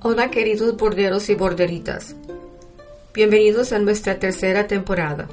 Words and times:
Hola 0.00 0.30
queridos 0.30 0.76
borderos 0.76 1.28
y 1.28 1.34
borderitas. 1.34 2.14
Bienvenidos 3.12 3.72
a 3.72 3.80
nuestra 3.80 4.20
tercera 4.20 4.68
temporada. 4.68 5.26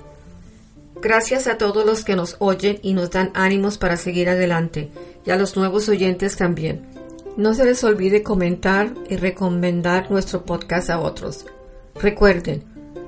Gracias 1.00 1.46
a 1.46 1.60
todos 1.60 1.86
los 1.86 2.04
que 2.04 2.16
nos 2.16 2.36
oyen 2.40 2.80
y 2.82 2.96
nos 2.96 3.12
dan 3.12 3.30
ánimos 3.36 3.78
para 3.78 3.96
seguir 3.96 4.28
adelante 4.28 4.90
y 5.24 5.30
a 5.30 5.36
los 5.36 5.56
nuevos 5.56 5.88
oyentes 5.88 6.36
también. 6.36 6.84
No 7.38 7.54
se 7.54 7.64
les 7.64 7.84
olvide 7.84 8.24
comentar 8.24 8.92
y 9.08 9.18
recomendar 9.18 10.10
nuestro 10.10 10.46
podcast 10.46 10.90
a 10.90 11.00
otros. 11.00 11.46
Recuerden, 11.94 12.64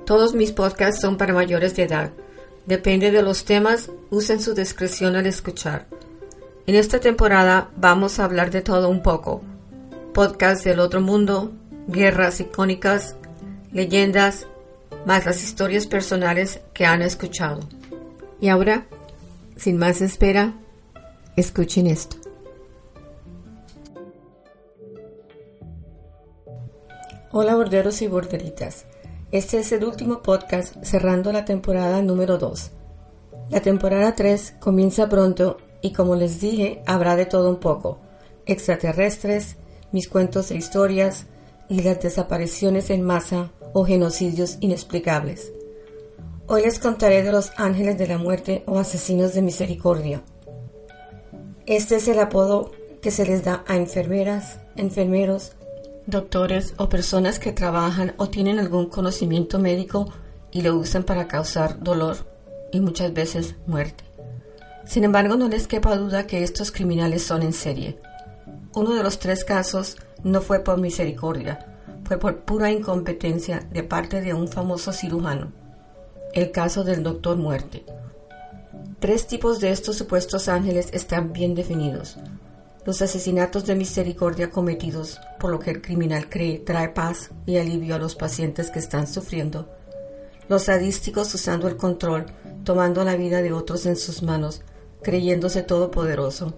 todos 0.05 0.35
mis 0.35 0.51
podcasts 0.51 1.01
son 1.01 1.17
para 1.17 1.33
mayores 1.33 1.75
de 1.75 1.83
edad. 1.83 2.11
Depende 2.67 3.09
de 3.09 3.23
los 3.23 3.45
temas, 3.45 3.89
usen 4.11 4.41
su 4.41 4.53
discreción 4.53 5.15
al 5.15 5.25
escuchar. 5.25 5.87
En 6.67 6.75
esta 6.75 6.99
temporada 6.99 7.71
vamos 7.75 8.19
a 8.19 8.25
hablar 8.25 8.51
de 8.51 8.61
todo 8.61 8.89
un 8.89 9.01
poco. 9.01 9.41
Podcasts 10.17 10.63
del 10.63 10.79
otro 10.79 10.99
mundo, 10.99 11.51
guerras 11.87 12.39
icónicas, 12.39 13.15
leyendas, 13.71 14.47
más 15.05 15.27
las 15.27 15.43
historias 15.43 15.85
personales 15.85 16.59
que 16.73 16.87
han 16.87 17.03
escuchado. 17.03 17.59
Y 18.41 18.47
ahora, 18.47 18.87
sin 19.57 19.77
más 19.77 20.01
espera, 20.01 20.55
escuchen 21.35 21.85
esto. 21.85 22.17
Hola 27.31 27.53
borderos 27.53 28.01
y 28.01 28.07
borderitas. 28.07 28.87
Este 29.31 29.59
es 29.59 29.71
el 29.71 29.83
último 29.83 30.23
podcast 30.23 30.83
cerrando 30.83 31.31
la 31.31 31.45
temporada 31.45 32.01
número 32.01 32.39
2. 32.39 32.71
La 33.51 33.61
temporada 33.61 34.15
3 34.15 34.55
comienza 34.59 35.09
pronto 35.09 35.57
y 35.83 35.93
como 35.93 36.15
les 36.15 36.41
dije, 36.41 36.81
habrá 36.87 37.15
de 37.15 37.27
todo 37.27 37.51
un 37.51 37.59
poco. 37.59 37.99
Extraterrestres, 38.47 39.57
mis 39.91 40.07
cuentos 40.07 40.51
e 40.51 40.55
historias 40.55 41.25
y 41.69 41.81
las 41.81 42.01
desapariciones 42.01 42.89
en 42.89 43.01
masa 43.01 43.51
o 43.73 43.85
genocidios 43.85 44.57
inexplicables. 44.59 45.51
Hoy 46.47 46.63
les 46.63 46.79
contaré 46.79 47.23
de 47.23 47.31
los 47.31 47.51
ángeles 47.57 47.97
de 47.97 48.07
la 48.07 48.17
muerte 48.17 48.63
o 48.67 48.79
asesinos 48.79 49.33
de 49.33 49.41
misericordia. 49.41 50.21
Este 51.65 51.97
es 51.97 52.07
el 52.07 52.19
apodo 52.19 52.71
que 53.01 53.11
se 53.11 53.25
les 53.25 53.43
da 53.43 53.63
a 53.67 53.75
enfermeras, 53.75 54.59
enfermeros, 54.77 55.53
doctores 56.05 56.73
o 56.77 56.87
personas 56.87 57.39
que 57.39 57.51
trabajan 57.51 58.13
o 58.17 58.29
tienen 58.29 58.59
algún 58.59 58.87
conocimiento 58.87 59.59
médico 59.59 60.11
y 60.51 60.61
lo 60.61 60.75
usan 60.75 61.03
para 61.03 61.27
causar 61.27 61.83
dolor 61.83 62.15
y 62.71 62.79
muchas 62.79 63.13
veces 63.13 63.55
muerte. 63.65 64.05
Sin 64.85 65.03
embargo, 65.03 65.35
no 65.35 65.49
les 65.49 65.67
quepa 65.67 65.97
duda 65.97 66.27
que 66.27 66.43
estos 66.43 66.71
criminales 66.71 67.23
son 67.23 67.43
en 67.43 67.51
serie. 67.51 67.99
Uno 68.75 68.93
de 68.93 69.03
los 69.03 69.19
tres 69.19 69.43
casos 69.43 69.97
no 70.23 70.41
fue 70.41 70.59
por 70.59 70.79
misericordia, 70.79 71.77
fue 72.03 72.17
por 72.17 72.39
pura 72.39 72.71
incompetencia 72.71 73.67
de 73.71 73.83
parte 73.83 74.21
de 74.21 74.33
un 74.33 74.47
famoso 74.47 74.91
cirujano 74.91 75.51
el 76.33 76.51
caso 76.51 76.83
del 76.83 77.01
Doctor 77.01 77.35
Muerte. 77.35 77.83
Tres 78.99 79.25
tipos 79.25 79.59
de 79.59 79.71
estos 79.71 79.95
supuestos 79.95 80.47
ángeles 80.47 80.89
están 80.91 81.33
bien 81.33 81.55
definidos. 81.55 82.17
Los 82.85 83.01
asesinatos 83.01 83.65
de 83.65 83.75
misericordia 83.75 84.49
cometidos 84.49 85.19
por 85.39 85.49
lo 85.49 85.59
que 85.59 85.71
el 85.71 85.81
criminal 85.81 86.29
cree 86.29 86.59
trae 86.59 86.89
paz 86.89 87.31
y 87.47 87.57
alivio 87.57 87.95
a 87.95 87.97
los 87.97 88.15
pacientes 88.15 88.69
que 88.69 88.77
están 88.77 89.07
sufriendo. 89.07 89.67
Los 90.47 90.65
sadísticos 90.65 91.33
usando 91.33 91.67
el 91.67 91.75
control, 91.75 92.27
tomando 92.63 93.03
la 93.03 93.15
vida 93.15 93.41
de 93.41 93.51
otros 93.51 93.87
en 93.87 93.97
sus 93.97 94.21
manos, 94.21 94.61
creyéndose 95.01 95.63
todopoderoso. 95.63 96.53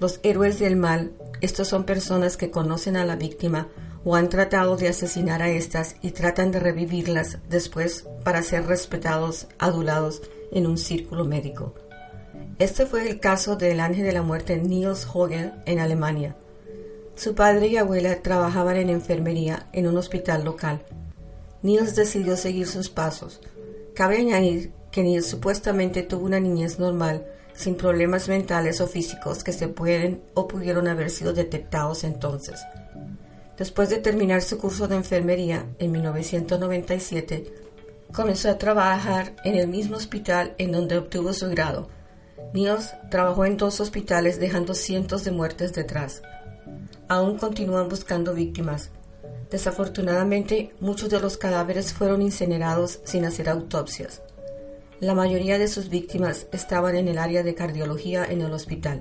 Los 0.00 0.20
héroes 0.22 0.58
del 0.58 0.76
mal, 0.76 1.12
estos 1.42 1.68
son 1.68 1.84
personas 1.84 2.36
que 2.36 2.50
conocen 2.50 2.96
a 2.96 3.04
la 3.04 3.16
víctima 3.16 3.68
o 4.04 4.14
han 4.14 4.28
tratado 4.28 4.76
de 4.76 4.88
asesinar 4.88 5.42
a 5.42 5.50
estas 5.50 5.96
y 6.00 6.12
tratan 6.12 6.52
de 6.52 6.60
revivirlas 6.60 7.38
después 7.48 8.06
para 8.24 8.42
ser 8.42 8.66
respetados, 8.66 9.48
adulados 9.58 10.22
en 10.52 10.68
un 10.68 10.78
círculo 10.78 11.24
médico. 11.24 11.74
Este 12.58 12.86
fue 12.86 13.08
el 13.08 13.18
caso 13.18 13.56
del 13.56 13.80
ángel 13.80 14.04
de 14.04 14.12
la 14.12 14.22
muerte 14.22 14.56
Niels 14.56 15.06
Hoger 15.12 15.52
en 15.66 15.80
Alemania. 15.80 16.36
Su 17.16 17.34
padre 17.34 17.66
y 17.66 17.76
abuela 17.76 18.22
trabajaban 18.22 18.76
en 18.76 18.88
enfermería 18.88 19.68
en 19.72 19.88
un 19.88 19.96
hospital 19.96 20.44
local. 20.44 20.82
Niels 21.62 21.96
decidió 21.96 22.36
seguir 22.36 22.68
sus 22.68 22.88
pasos. 22.88 23.40
Cabe 23.94 24.18
añadir 24.18 24.72
que 24.92 25.02
Niels 25.02 25.26
supuestamente 25.26 26.02
tuvo 26.02 26.26
una 26.26 26.38
niñez 26.38 26.78
normal, 26.78 27.26
sin 27.54 27.76
problemas 27.76 28.28
mentales 28.28 28.80
o 28.80 28.86
físicos 28.86 29.44
que 29.44 29.52
se 29.52 29.68
pueden 29.68 30.22
o 30.34 30.48
pudieron 30.48 30.88
haber 30.88 31.10
sido 31.10 31.32
detectados 31.32 32.04
entonces. 32.04 32.60
Después 33.56 33.90
de 33.90 33.98
terminar 33.98 34.42
su 34.42 34.58
curso 34.58 34.88
de 34.88 34.96
enfermería 34.96 35.66
en 35.78 35.92
1997, 35.92 37.52
comenzó 38.12 38.50
a 38.50 38.58
trabajar 38.58 39.34
en 39.44 39.54
el 39.56 39.68
mismo 39.68 39.96
hospital 39.96 40.54
en 40.58 40.72
donde 40.72 40.98
obtuvo 40.98 41.32
su 41.32 41.48
grado. 41.48 41.88
Niels 42.54 42.94
trabajó 43.10 43.44
en 43.44 43.56
dos 43.56 43.80
hospitales 43.80 44.38
dejando 44.38 44.74
cientos 44.74 45.24
de 45.24 45.30
muertes 45.30 45.72
detrás. 45.72 46.22
Aún 47.08 47.38
continúan 47.38 47.88
buscando 47.88 48.34
víctimas. 48.34 48.90
Desafortunadamente, 49.50 50.74
muchos 50.80 51.10
de 51.10 51.20
los 51.20 51.36
cadáveres 51.36 51.92
fueron 51.92 52.22
incinerados 52.22 53.00
sin 53.04 53.24
hacer 53.24 53.48
autopsias. 53.48 54.22
La 55.02 55.14
mayoría 55.14 55.58
de 55.58 55.66
sus 55.66 55.88
víctimas 55.88 56.46
estaban 56.52 56.94
en 56.94 57.08
el 57.08 57.18
área 57.18 57.42
de 57.42 57.56
cardiología 57.56 58.24
en 58.24 58.40
el 58.40 58.52
hospital. 58.52 59.00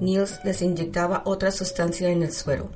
Niels 0.00 0.40
les 0.42 0.62
inyectaba 0.62 1.22
otra 1.26 1.52
sustancia 1.52 2.08
en 2.08 2.24
el 2.24 2.32
suero. 2.32 2.70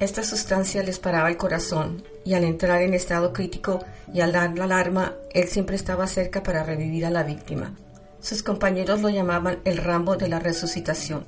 Esta 0.00 0.24
sustancia 0.24 0.82
les 0.82 0.98
paraba 0.98 1.28
el 1.28 1.36
corazón 1.36 2.02
y 2.24 2.34
al 2.34 2.42
entrar 2.42 2.82
en 2.82 2.92
estado 2.92 3.32
crítico 3.32 3.84
y 4.12 4.20
al 4.20 4.32
dar 4.32 4.58
la 4.58 4.64
alarma, 4.64 5.14
él 5.32 5.46
siempre 5.46 5.76
estaba 5.76 6.08
cerca 6.08 6.42
para 6.42 6.64
revivir 6.64 7.06
a 7.06 7.10
la 7.10 7.22
víctima. 7.22 7.76
Sus 8.18 8.42
compañeros 8.42 9.00
lo 9.00 9.08
llamaban 9.08 9.60
el 9.64 9.76
Rambo 9.76 10.16
de 10.16 10.28
la 10.28 10.40
resucitación. 10.40 11.24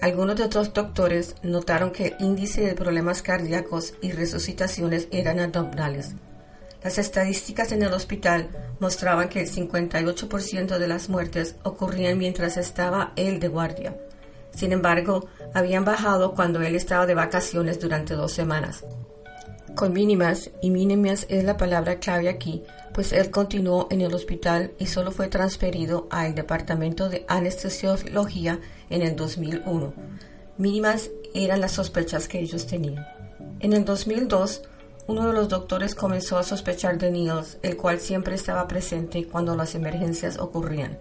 Algunos 0.00 0.36
de 0.36 0.44
otros 0.44 0.72
doctores 0.72 1.34
notaron 1.42 1.90
que 1.90 2.06
el 2.06 2.16
índice 2.20 2.62
de 2.62 2.74
problemas 2.74 3.20
cardíacos 3.20 3.92
y 4.00 4.12
resucitaciones 4.12 5.08
eran 5.10 5.40
abdominales. 5.40 6.14
Las 6.82 6.96
estadísticas 6.98 7.72
en 7.72 7.82
el 7.82 7.92
hospital 7.92 8.48
mostraban 8.78 9.28
que 9.28 9.42
el 9.42 9.50
58% 9.50 10.78
de 10.78 10.88
las 10.88 11.08
muertes 11.08 11.56
ocurrían 11.62 12.16
mientras 12.16 12.56
estaba 12.56 13.12
él 13.16 13.38
de 13.38 13.48
guardia. 13.48 13.96
Sin 14.54 14.72
embargo, 14.72 15.28
habían 15.52 15.84
bajado 15.84 16.34
cuando 16.34 16.62
él 16.62 16.74
estaba 16.74 17.06
de 17.06 17.14
vacaciones 17.14 17.80
durante 17.80 18.14
dos 18.14 18.32
semanas. 18.32 18.84
Con 19.74 19.92
mínimas, 19.92 20.50
y 20.62 20.70
mínimas 20.70 21.26
es 21.28 21.44
la 21.44 21.56
palabra 21.56 22.00
clave 22.00 22.28
aquí, 22.28 22.64
pues 22.92 23.12
él 23.12 23.30
continuó 23.30 23.86
en 23.90 24.00
el 24.00 24.12
hospital 24.12 24.72
y 24.78 24.86
solo 24.86 25.12
fue 25.12 25.28
transferido 25.28 26.08
al 26.10 26.34
departamento 26.34 27.08
de 27.08 27.24
anestesiología 27.28 28.58
en 28.88 29.02
el 29.02 29.14
2001. 29.16 29.94
Mínimas 30.58 31.10
eran 31.34 31.60
las 31.60 31.72
sospechas 31.72 32.26
que 32.26 32.40
ellos 32.40 32.66
tenían. 32.66 33.06
En 33.60 33.72
el 33.72 33.84
2002, 33.84 34.62
uno 35.10 35.26
de 35.26 35.32
los 35.32 35.48
doctores 35.48 35.96
comenzó 35.96 36.38
a 36.38 36.44
sospechar 36.44 36.96
de 36.96 37.10
Niels, 37.10 37.58
el 37.62 37.76
cual 37.76 37.98
siempre 37.98 38.36
estaba 38.36 38.68
presente 38.68 39.26
cuando 39.26 39.56
las 39.56 39.74
emergencias 39.74 40.38
ocurrían. 40.38 40.98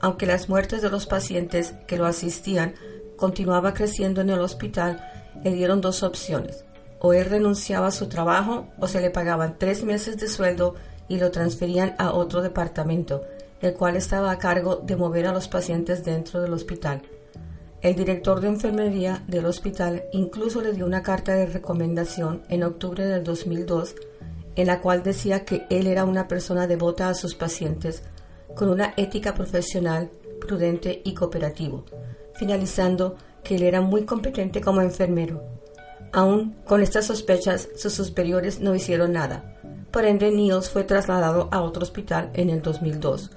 Aunque 0.00 0.26
las 0.26 0.48
muertes 0.48 0.82
de 0.82 0.90
los 0.90 1.06
pacientes 1.06 1.74
que 1.86 1.96
lo 1.96 2.06
asistían 2.06 2.74
continuaba 3.16 3.72
creciendo 3.72 4.20
en 4.20 4.30
el 4.30 4.40
hospital, 4.40 5.06
le 5.44 5.52
dieron 5.52 5.80
dos 5.80 6.02
opciones. 6.02 6.64
O 6.98 7.12
él 7.12 7.26
renunciaba 7.26 7.86
a 7.86 7.92
su 7.92 8.08
trabajo 8.08 8.66
o 8.80 8.88
se 8.88 9.00
le 9.00 9.10
pagaban 9.10 9.58
tres 9.58 9.84
meses 9.84 10.16
de 10.16 10.26
sueldo 10.26 10.74
y 11.08 11.18
lo 11.18 11.30
transferían 11.30 11.94
a 11.98 12.12
otro 12.12 12.42
departamento, 12.42 13.22
el 13.60 13.74
cual 13.74 13.94
estaba 13.94 14.32
a 14.32 14.38
cargo 14.38 14.76
de 14.76 14.96
mover 14.96 15.28
a 15.28 15.32
los 15.32 15.46
pacientes 15.46 16.04
dentro 16.04 16.42
del 16.42 16.52
hospital. 16.52 17.02
El 17.82 17.96
director 17.96 18.40
de 18.40 18.48
enfermería 18.48 19.24
del 19.26 19.46
hospital 19.46 20.04
incluso 20.12 20.60
le 20.60 20.72
dio 20.72 20.84
una 20.84 21.02
carta 21.02 21.34
de 21.34 21.46
recomendación 21.46 22.42
en 22.48 22.62
octubre 22.62 23.06
del 23.06 23.24
2002 23.24 23.94
en 24.56 24.66
la 24.66 24.80
cual 24.80 25.02
decía 25.02 25.44
que 25.44 25.66
él 25.70 25.86
era 25.86 26.04
una 26.04 26.28
persona 26.28 26.66
devota 26.66 27.08
a 27.08 27.14
sus 27.14 27.34
pacientes, 27.34 28.02
con 28.54 28.68
una 28.68 28.94
ética 28.96 29.34
profesional, 29.34 30.10
prudente 30.40 31.00
y 31.04 31.14
cooperativo, 31.14 31.84
finalizando 32.34 33.16
que 33.42 33.56
él 33.56 33.62
era 33.62 33.80
muy 33.80 34.04
competente 34.04 34.60
como 34.60 34.80
enfermero. 34.80 35.42
Aún 36.12 36.56
con 36.66 36.82
estas 36.82 37.06
sospechas, 37.06 37.68
sus 37.76 37.94
superiores 37.94 38.60
no 38.60 38.74
hicieron 38.74 39.12
nada. 39.12 39.56
Por 39.90 40.04
ende, 40.04 40.30
Niels 40.30 40.68
fue 40.68 40.84
trasladado 40.84 41.48
a 41.52 41.62
otro 41.62 41.82
hospital 41.82 42.30
en 42.34 42.50
el 42.50 42.62
2002. 42.62 43.30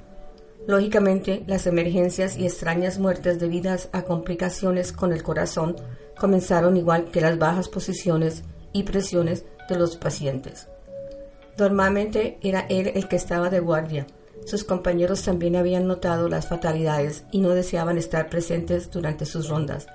Lógicamente, 0.65 1.43
las 1.45 1.67
emergencias 1.67 2.37
y 2.37 2.45
extrañas 2.45 2.97
muertes 2.97 3.39
debidas 3.39 3.89
a 3.91 4.03
complicaciones 4.03 4.93
con 4.93 5.11
el 5.11 5.21
corazón 5.21 5.75
comenzaron 6.17 6.77
igual 6.77 7.05
que 7.05 7.21
las 7.21 7.37
bajas 7.37 7.67
posiciones 7.67 8.43
y 8.71 8.83
presiones 8.83 9.45
de 9.67 9.77
los 9.77 9.97
pacientes. 9.97 10.67
Normalmente 11.57 12.37
era 12.41 12.65
él 12.69 12.91
el 12.95 13.07
que 13.07 13.17
estaba 13.17 13.49
de 13.49 13.59
guardia. 13.59 14.07
Sus 14.45 14.63
compañeros 14.63 15.21
también 15.21 15.55
habían 15.55 15.85
notado 15.85 16.27
las 16.27 16.47
fatalidades 16.47 17.25
y 17.31 17.39
no 17.39 17.49
deseaban 17.49 17.97
estar 17.97 18.29
presentes 18.29 18.89
durante 18.89 19.25
sus 19.25 19.49
rondas. 19.49 19.87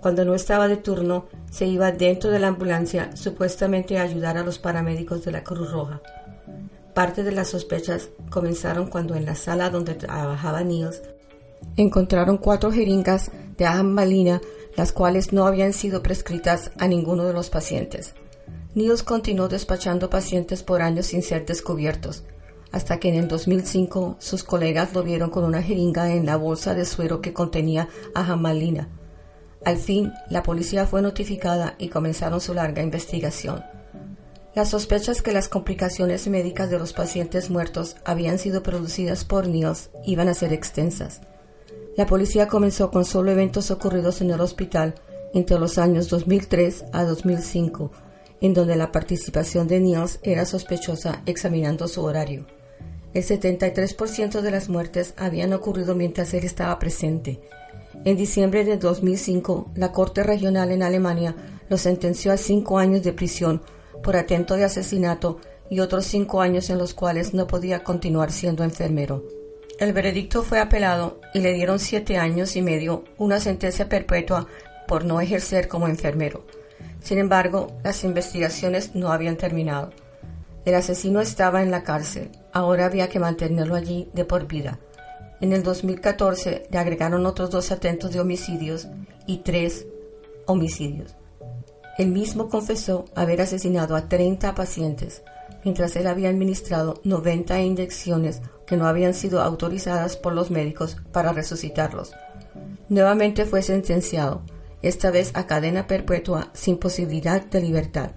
Cuando 0.00 0.24
no 0.24 0.34
estaba 0.34 0.68
de 0.68 0.76
turno, 0.76 1.28
se 1.50 1.66
iba 1.66 1.90
dentro 1.90 2.30
de 2.30 2.38
la 2.38 2.48
ambulancia 2.48 3.16
supuestamente 3.16 3.98
a 3.98 4.02
ayudar 4.02 4.36
a 4.36 4.44
los 4.44 4.58
paramédicos 4.58 5.24
de 5.24 5.32
la 5.32 5.42
Cruz 5.42 5.70
Roja. 5.70 6.02
Parte 6.94 7.24
de 7.24 7.32
las 7.32 7.48
sospechas 7.48 8.10
comenzaron 8.30 8.86
cuando 8.88 9.16
en 9.16 9.26
la 9.26 9.34
sala 9.34 9.68
donde 9.68 9.94
trabajaba 9.94 10.62
Niels 10.62 11.02
encontraron 11.76 12.38
cuatro 12.38 12.70
jeringas 12.70 13.30
de 13.56 13.66
ahambalina, 13.66 14.40
las 14.76 14.92
cuales 14.92 15.32
no 15.32 15.46
habían 15.46 15.72
sido 15.72 16.02
prescritas 16.02 16.70
a 16.78 16.86
ninguno 16.86 17.24
de 17.24 17.32
los 17.32 17.50
pacientes. 17.50 18.14
Niels 18.74 19.02
continuó 19.02 19.48
despachando 19.48 20.10
pacientes 20.10 20.62
por 20.62 20.82
años 20.82 21.06
sin 21.06 21.22
ser 21.22 21.46
descubiertos, 21.46 22.24
hasta 22.72 22.98
que 22.98 23.08
en 23.08 23.16
el 23.16 23.28
2005 23.28 24.16
sus 24.18 24.44
colegas 24.44 24.94
lo 24.94 25.02
vieron 25.02 25.30
con 25.30 25.44
una 25.44 25.62
jeringa 25.62 26.12
en 26.12 26.26
la 26.26 26.36
bolsa 26.36 26.74
de 26.74 26.84
suero 26.84 27.20
que 27.20 27.32
contenía 27.32 27.88
ajamalina. 28.14 28.88
Al 29.64 29.78
fin, 29.78 30.12
la 30.28 30.42
policía 30.42 30.86
fue 30.86 31.02
notificada 31.02 31.74
y 31.78 31.88
comenzaron 31.88 32.40
su 32.40 32.52
larga 32.52 32.82
investigación. 32.82 33.64
Las 34.54 34.70
sospechas 34.70 35.20
que 35.20 35.32
las 35.32 35.48
complicaciones 35.48 36.28
médicas 36.28 36.70
de 36.70 36.78
los 36.78 36.92
pacientes 36.92 37.50
muertos 37.50 37.96
habían 38.04 38.38
sido 38.38 38.62
producidas 38.62 39.24
por 39.24 39.48
Niels 39.48 39.90
iban 40.04 40.28
a 40.28 40.34
ser 40.34 40.52
extensas. 40.52 41.20
La 41.96 42.06
policía 42.06 42.46
comenzó 42.46 42.92
con 42.92 43.04
solo 43.04 43.32
eventos 43.32 43.72
ocurridos 43.72 44.20
en 44.20 44.30
el 44.30 44.40
hospital 44.40 44.94
entre 45.32 45.58
los 45.58 45.76
años 45.76 46.08
2003 46.08 46.84
a 46.92 47.02
2005, 47.02 47.90
en 48.40 48.54
donde 48.54 48.76
la 48.76 48.92
participación 48.92 49.66
de 49.66 49.80
Niels 49.80 50.20
era 50.22 50.44
sospechosa 50.44 51.22
examinando 51.26 51.88
su 51.88 52.04
horario. 52.04 52.46
El 53.12 53.24
73% 53.24 54.40
de 54.40 54.50
las 54.52 54.68
muertes 54.68 55.14
habían 55.16 55.52
ocurrido 55.52 55.96
mientras 55.96 56.32
él 56.32 56.44
estaba 56.44 56.78
presente. 56.78 57.40
En 58.04 58.16
diciembre 58.16 58.64
de 58.64 58.76
2005, 58.76 59.72
la 59.74 59.90
Corte 59.90 60.22
Regional 60.22 60.70
en 60.70 60.84
Alemania 60.84 61.34
lo 61.68 61.76
sentenció 61.76 62.30
a 62.30 62.36
cinco 62.36 62.78
años 62.78 63.02
de 63.02 63.12
prisión 63.12 63.62
por 64.04 64.16
atento 64.16 64.54
de 64.54 64.64
asesinato 64.64 65.40
y 65.68 65.80
otros 65.80 66.04
cinco 66.04 66.40
años 66.40 66.70
en 66.70 66.78
los 66.78 66.94
cuales 66.94 67.34
no 67.34 67.48
podía 67.48 67.82
continuar 67.82 68.30
siendo 68.30 68.62
enfermero. 68.62 69.24
El 69.80 69.92
veredicto 69.92 70.44
fue 70.44 70.60
apelado 70.60 71.18
y 71.32 71.40
le 71.40 71.52
dieron 71.52 71.80
siete 71.80 72.16
años 72.16 72.54
y 72.54 72.62
medio, 72.62 73.04
una 73.18 73.40
sentencia 73.40 73.88
perpetua 73.88 74.46
por 74.86 75.04
no 75.04 75.20
ejercer 75.20 75.66
como 75.66 75.88
enfermero. 75.88 76.44
Sin 77.02 77.18
embargo, 77.18 77.76
las 77.82 78.04
investigaciones 78.04 78.94
no 78.94 79.10
habían 79.10 79.36
terminado. 79.36 79.90
El 80.64 80.74
asesino 80.76 81.20
estaba 81.20 81.62
en 81.62 81.70
la 81.70 81.82
cárcel, 81.82 82.30
ahora 82.52 82.86
había 82.86 83.08
que 83.08 83.18
mantenerlo 83.18 83.74
allí 83.74 84.08
de 84.12 84.24
por 84.24 84.46
vida. 84.46 84.78
En 85.40 85.52
el 85.52 85.62
2014 85.62 86.68
le 86.70 86.78
agregaron 86.78 87.26
otros 87.26 87.50
dos 87.50 87.72
atentos 87.72 88.12
de 88.12 88.20
homicidios 88.20 88.86
y 89.26 89.38
tres 89.38 89.86
homicidios. 90.46 91.16
Él 91.98 92.08
mismo 92.08 92.48
confesó 92.48 93.04
haber 93.14 93.40
asesinado 93.40 93.94
a 93.94 94.08
30 94.08 94.54
pacientes, 94.54 95.22
mientras 95.64 95.94
él 95.96 96.06
había 96.06 96.28
administrado 96.28 97.00
90 97.04 97.60
inyecciones 97.60 98.42
que 98.66 98.76
no 98.76 98.86
habían 98.86 99.14
sido 99.14 99.40
autorizadas 99.40 100.16
por 100.16 100.32
los 100.32 100.50
médicos 100.50 100.96
para 101.12 101.32
resucitarlos. 101.32 102.12
Nuevamente 102.88 103.44
fue 103.44 103.62
sentenciado, 103.62 104.42
esta 104.82 105.10
vez 105.10 105.30
a 105.34 105.46
cadena 105.46 105.86
perpetua 105.86 106.50
sin 106.52 106.78
posibilidad 106.78 107.44
de 107.44 107.60
libertad. 107.60 108.10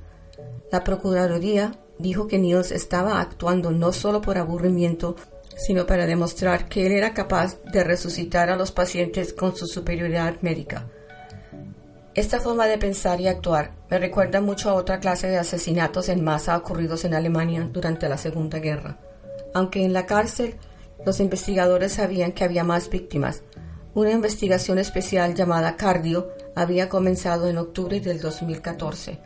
La 0.71 0.83
Procuraduría 0.83 1.79
dijo 1.97 2.27
que 2.27 2.39
Niels 2.39 2.71
estaba 2.71 3.21
actuando 3.21 3.71
no 3.71 3.93
solo 3.93 4.21
por 4.21 4.37
aburrimiento, 4.37 5.15
sino 5.55 5.85
para 5.85 6.05
demostrar 6.05 6.67
que 6.67 6.85
él 6.85 6.91
era 6.91 7.13
capaz 7.13 7.61
de 7.71 7.83
resucitar 7.83 8.49
a 8.49 8.57
los 8.57 8.71
pacientes 8.71 9.33
con 9.33 9.55
su 9.55 9.65
superioridad 9.65 10.35
médica. 10.41 10.87
Esta 12.17 12.39
forma 12.39 12.65
de 12.65 12.79
pensar 12.79 13.21
y 13.21 13.27
actuar 13.27 13.75
me 13.91 13.99
recuerda 13.99 14.41
mucho 14.41 14.71
a 14.71 14.73
otra 14.73 14.99
clase 14.99 15.27
de 15.27 15.37
asesinatos 15.37 16.09
en 16.09 16.23
masa 16.23 16.57
ocurridos 16.57 17.05
en 17.05 17.13
Alemania 17.13 17.69
durante 17.71 18.09
la 18.09 18.17
Segunda 18.17 18.57
Guerra. 18.57 18.97
Aunque 19.53 19.85
en 19.85 19.93
la 19.93 20.07
cárcel 20.07 20.55
los 21.05 21.19
investigadores 21.19 21.91
sabían 21.91 22.31
que 22.31 22.43
había 22.43 22.63
más 22.63 22.89
víctimas, 22.89 23.43
una 23.93 24.09
investigación 24.09 24.79
especial 24.79 25.35
llamada 25.35 25.75
Cardio 25.75 26.29
había 26.55 26.89
comenzado 26.89 27.49
en 27.49 27.59
octubre 27.59 27.99
del 27.99 28.19
2014. 28.19 29.19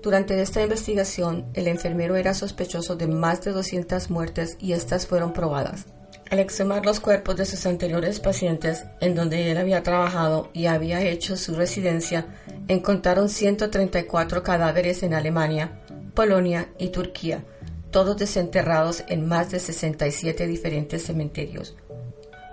Durante 0.00 0.40
esta 0.40 0.62
investigación, 0.62 1.46
el 1.54 1.66
enfermero 1.66 2.14
era 2.14 2.34
sospechoso 2.34 2.94
de 2.94 3.08
más 3.08 3.42
de 3.42 3.50
200 3.50 4.10
muertes 4.10 4.58
y 4.60 4.74
estas 4.74 5.08
fueron 5.08 5.32
probadas. 5.32 5.86
Al 6.32 6.38
exhumar 6.38 6.86
los 6.86 6.98
cuerpos 6.98 7.36
de 7.36 7.44
sus 7.44 7.66
anteriores 7.66 8.18
pacientes, 8.18 8.86
en 9.02 9.14
donde 9.14 9.50
él 9.50 9.58
había 9.58 9.82
trabajado 9.82 10.48
y 10.54 10.64
había 10.64 11.02
hecho 11.02 11.36
su 11.36 11.54
residencia, 11.54 12.24
encontraron 12.68 13.28
134 13.28 14.42
cadáveres 14.42 15.02
en 15.02 15.12
Alemania, 15.12 15.82
Polonia 16.14 16.70
y 16.78 16.88
Turquía, 16.88 17.44
todos 17.90 18.16
desenterrados 18.16 19.04
en 19.08 19.28
más 19.28 19.50
de 19.50 19.60
67 19.60 20.46
diferentes 20.46 21.04
cementerios. 21.04 21.76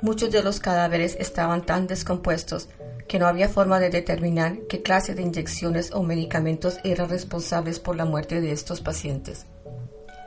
Muchos 0.01 0.29
de 0.29 0.43
los 0.43 0.59
cadáveres 0.59 1.15
estaban 1.17 1.65
tan 1.65 1.87
descompuestos 1.87 2.67
que 3.07 3.17
no 3.17 3.27
había 3.27 3.47
forma 3.47 3.79
de 3.79 3.91
determinar 3.91 4.57
qué 4.67 4.81
clase 4.81 5.15
de 5.15 5.21
inyecciones 5.21 5.91
o 5.93 6.03
medicamentos 6.03 6.79
eran 6.83 7.07
responsables 7.07 7.79
por 7.79 7.95
la 7.95 8.03
muerte 8.03 8.41
de 8.41 8.51
estos 8.51 8.81
pacientes. 8.81 9.45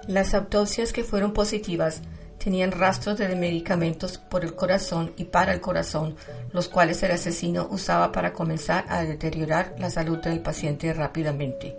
Las 0.08 0.32
autopsias 0.32 0.94
que 0.94 1.04
fueron 1.04 1.34
positivas 1.34 2.00
tenían 2.42 2.72
rastros 2.72 3.18
de 3.18 3.34
medicamentos 3.36 4.18
por 4.18 4.44
el 4.44 4.54
corazón 4.54 5.12
y 5.16 5.24
para 5.24 5.52
el 5.52 5.60
corazón, 5.60 6.16
los 6.52 6.68
cuales 6.68 7.02
el 7.02 7.12
asesino 7.12 7.68
usaba 7.70 8.10
para 8.10 8.32
comenzar 8.32 8.84
a 8.88 9.02
deteriorar 9.02 9.74
la 9.78 9.90
salud 9.90 10.18
del 10.18 10.40
paciente 10.40 10.92
rápidamente. 10.92 11.76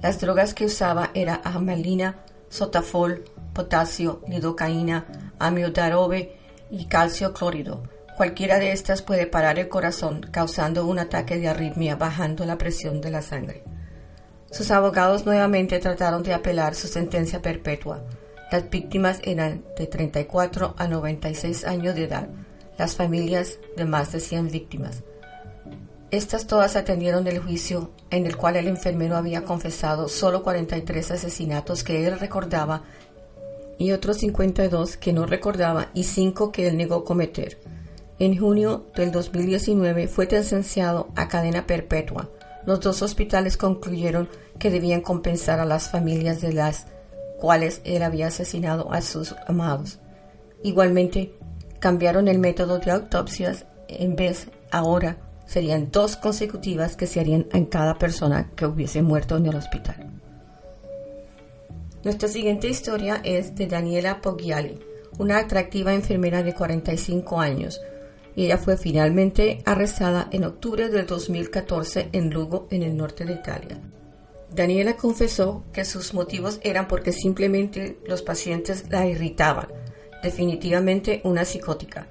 Las 0.00 0.20
drogas 0.20 0.54
que 0.54 0.64
usaba 0.64 1.10
eran 1.12 1.40
amalina, 1.44 2.20
sotafol, 2.48 3.24
potasio, 3.52 4.22
lidocaína, 4.28 5.04
amiodarove 5.38 6.36
y 6.70 6.86
calcio 6.86 7.34
clorido. 7.34 7.82
Cualquiera 8.16 8.58
de 8.58 8.72
estas 8.72 9.02
puede 9.02 9.26
parar 9.26 9.58
el 9.58 9.68
corazón 9.68 10.26
causando 10.30 10.86
un 10.86 10.98
ataque 10.98 11.38
de 11.38 11.48
arritmia 11.48 11.96
bajando 11.96 12.46
la 12.46 12.56
presión 12.56 13.00
de 13.00 13.10
la 13.10 13.22
sangre. 13.22 13.62
Sus 14.50 14.70
abogados 14.70 15.26
nuevamente 15.26 15.78
trataron 15.78 16.22
de 16.22 16.32
apelar 16.32 16.74
su 16.74 16.88
sentencia 16.88 17.42
perpetua. 17.42 18.02
Las 18.50 18.70
víctimas 18.70 19.20
eran 19.24 19.64
de 19.76 19.86
34 19.86 20.74
a 20.78 20.88
96 20.88 21.64
años 21.64 21.94
de 21.94 22.04
edad, 22.04 22.28
las 22.78 22.96
familias 22.96 23.58
de 23.76 23.84
más 23.84 24.12
de 24.12 24.20
100 24.20 24.50
víctimas. 24.50 25.02
Estas 26.10 26.46
todas 26.46 26.74
atendieron 26.74 27.26
el 27.26 27.38
juicio 27.38 27.90
en 28.10 28.24
el 28.24 28.38
cual 28.38 28.56
el 28.56 28.66
enfermero 28.66 29.16
había 29.16 29.44
confesado 29.44 30.08
solo 30.08 30.42
43 30.42 31.10
asesinatos 31.10 31.84
que 31.84 32.06
él 32.06 32.18
recordaba 32.18 32.84
y 33.78 33.92
otros 33.92 34.16
52 34.18 34.96
que 34.96 35.12
no 35.12 35.26
recordaba 35.26 35.90
y 35.92 36.04
5 36.04 36.50
que 36.50 36.66
él 36.66 36.78
negó 36.78 37.04
cometer. 37.04 37.58
En 38.18 38.38
junio 38.38 38.86
del 38.96 39.12
2019 39.12 40.08
fue 40.08 40.26
sentenciado 40.26 41.08
a 41.14 41.28
cadena 41.28 41.66
perpetua. 41.66 42.30
Los 42.64 42.80
dos 42.80 43.02
hospitales 43.02 43.58
concluyeron 43.58 44.30
que 44.58 44.70
debían 44.70 45.02
compensar 45.02 45.60
a 45.60 45.66
las 45.66 45.90
familias 45.90 46.40
de 46.40 46.54
las 46.54 46.86
cuales 47.38 47.80
él 47.84 48.02
había 48.02 48.28
asesinado 48.28 48.92
a 48.92 49.00
sus 49.00 49.34
amados. 49.46 49.98
Igualmente, 50.62 51.34
cambiaron 51.78 52.28
el 52.28 52.38
método 52.38 52.78
de 52.78 52.90
autopsias. 52.90 53.66
En 53.88 54.16
vez, 54.16 54.48
ahora, 54.70 55.16
serían 55.46 55.90
dos 55.90 56.16
consecutivas 56.16 56.96
que 56.96 57.06
se 57.06 57.20
harían 57.20 57.46
en 57.52 57.64
cada 57.66 57.98
persona 57.98 58.50
que 58.54 58.66
hubiese 58.66 59.02
muerto 59.02 59.36
en 59.36 59.46
el 59.46 59.56
hospital. 59.56 60.10
Nuestra 62.04 62.28
siguiente 62.28 62.68
historia 62.68 63.20
es 63.24 63.54
de 63.54 63.66
Daniela 63.66 64.20
Poggiali, 64.20 64.78
una 65.18 65.38
atractiva 65.38 65.94
enfermera 65.94 66.42
de 66.42 66.54
45 66.54 67.40
años. 67.40 67.80
Ella 68.36 68.56
fue 68.56 68.76
finalmente 68.76 69.62
arrestada 69.64 70.28
en 70.30 70.44
octubre 70.44 70.88
del 70.90 71.06
2014 71.06 72.10
en 72.12 72.30
Lugo, 72.30 72.68
en 72.70 72.82
el 72.82 72.96
norte 72.96 73.24
de 73.24 73.32
Italia. 73.32 73.80
Daniela 74.50 74.96
confesó 74.96 75.64
que 75.72 75.84
sus 75.84 76.14
motivos 76.14 76.58
eran 76.62 76.88
porque 76.88 77.12
simplemente 77.12 77.98
los 78.06 78.22
pacientes 78.22 78.84
la 78.90 79.06
irritaban, 79.06 79.68
definitivamente 80.22 81.20
una 81.24 81.44
psicótica. 81.44 82.08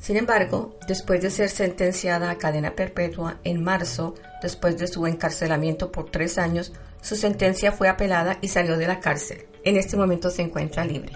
Sin 0.00 0.16
embargo, 0.16 0.78
después 0.86 1.22
de 1.22 1.30
ser 1.30 1.48
sentenciada 1.48 2.30
a 2.30 2.36
cadena 2.36 2.76
perpetua 2.76 3.38
en 3.42 3.64
marzo, 3.64 4.14
después 4.42 4.78
de 4.78 4.86
su 4.86 5.06
encarcelamiento 5.06 5.90
por 5.90 6.10
tres 6.10 6.36
años, 6.36 6.72
su 7.00 7.16
sentencia 7.16 7.72
fue 7.72 7.88
apelada 7.88 8.38
y 8.40 8.48
salió 8.48 8.76
de 8.76 8.86
la 8.86 9.00
cárcel. 9.00 9.46
En 9.62 9.76
este 9.76 9.96
momento 9.96 10.30
se 10.30 10.42
encuentra 10.42 10.84
libre. 10.84 11.12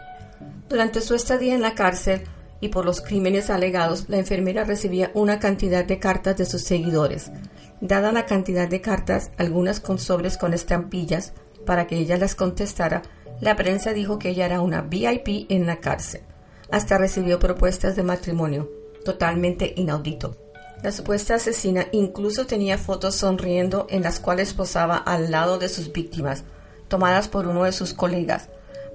Durante 0.68 1.00
su 1.00 1.14
estadía 1.14 1.54
en 1.54 1.62
la 1.62 1.74
cárcel 1.74 2.22
y 2.60 2.68
por 2.68 2.84
los 2.84 3.00
crímenes 3.00 3.50
alegados, 3.50 4.08
la 4.08 4.18
enfermera 4.18 4.64
recibía 4.64 5.10
una 5.14 5.38
cantidad 5.38 5.84
de 5.84 5.98
cartas 5.98 6.36
de 6.36 6.44
sus 6.44 6.62
seguidores. 6.62 7.30
Dada 7.80 8.10
la 8.10 8.26
cantidad 8.26 8.68
de 8.68 8.80
cartas, 8.80 9.30
algunas 9.36 9.78
con 9.78 9.98
sobres 9.98 10.36
con 10.36 10.52
estampillas, 10.52 11.32
para 11.64 11.86
que 11.86 11.96
ella 11.96 12.16
las 12.16 12.34
contestara, 12.34 13.02
la 13.40 13.54
prensa 13.54 13.92
dijo 13.92 14.18
que 14.18 14.30
ella 14.30 14.46
era 14.46 14.60
una 14.60 14.82
VIP 14.82 15.46
en 15.50 15.66
la 15.66 15.76
cárcel. 15.76 16.22
Hasta 16.70 16.98
recibió 16.98 17.38
propuestas 17.38 17.94
de 17.94 18.02
matrimonio, 18.02 18.68
totalmente 19.04 19.74
inaudito. 19.76 20.36
La 20.82 20.92
supuesta 20.92 21.36
asesina 21.36 21.86
incluso 21.92 22.46
tenía 22.46 22.78
fotos 22.78 23.14
sonriendo 23.14 23.86
en 23.90 24.02
las 24.02 24.20
cuales 24.20 24.54
posaba 24.54 24.96
al 24.96 25.30
lado 25.30 25.58
de 25.58 25.68
sus 25.68 25.92
víctimas, 25.92 26.44
tomadas 26.88 27.28
por 27.28 27.46
uno 27.46 27.64
de 27.64 27.72
sus 27.72 27.94
colegas, 27.94 28.48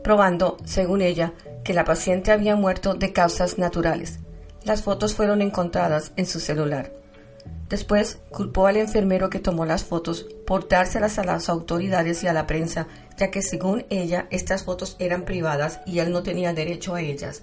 probando, 0.04 0.58
según 0.66 1.02
ella, 1.02 1.34
que 1.64 1.74
la 1.74 1.86
paciente 1.86 2.32
había 2.32 2.56
muerto 2.56 2.96
de 2.96 3.14
causas 3.14 3.58
naturales. 3.58 4.20
Las 4.64 4.82
fotos 4.82 5.14
fueron 5.14 5.42
encontradas 5.42 6.12
en 6.16 6.26
su 6.26 6.40
celular. 6.40 7.03
Después 7.70 8.20
culpó 8.30 8.68
al 8.68 8.78
enfermero 8.78 9.30
que 9.30 9.40
tomó 9.40 9.66
las 9.66 9.84
fotos 9.84 10.28
por 10.46 10.68
dárselas 10.68 11.18
a 11.18 11.24
las 11.24 11.50
autoridades 11.50 12.24
y 12.24 12.28
a 12.28 12.34
la 12.34 12.46
prensa, 12.46 12.88
ya 13.18 13.32
que 13.32 13.42
según 13.42 13.86
ella 13.90 14.28
estas 14.32 14.64
fotos 14.64 14.96
eran 15.00 15.26
privadas 15.26 15.82
y 15.86 16.00
él 16.00 16.12
no 16.12 16.24
tenía 16.24 16.54
derecho 16.54 16.96
a 16.96 17.02
ellas. 17.02 17.42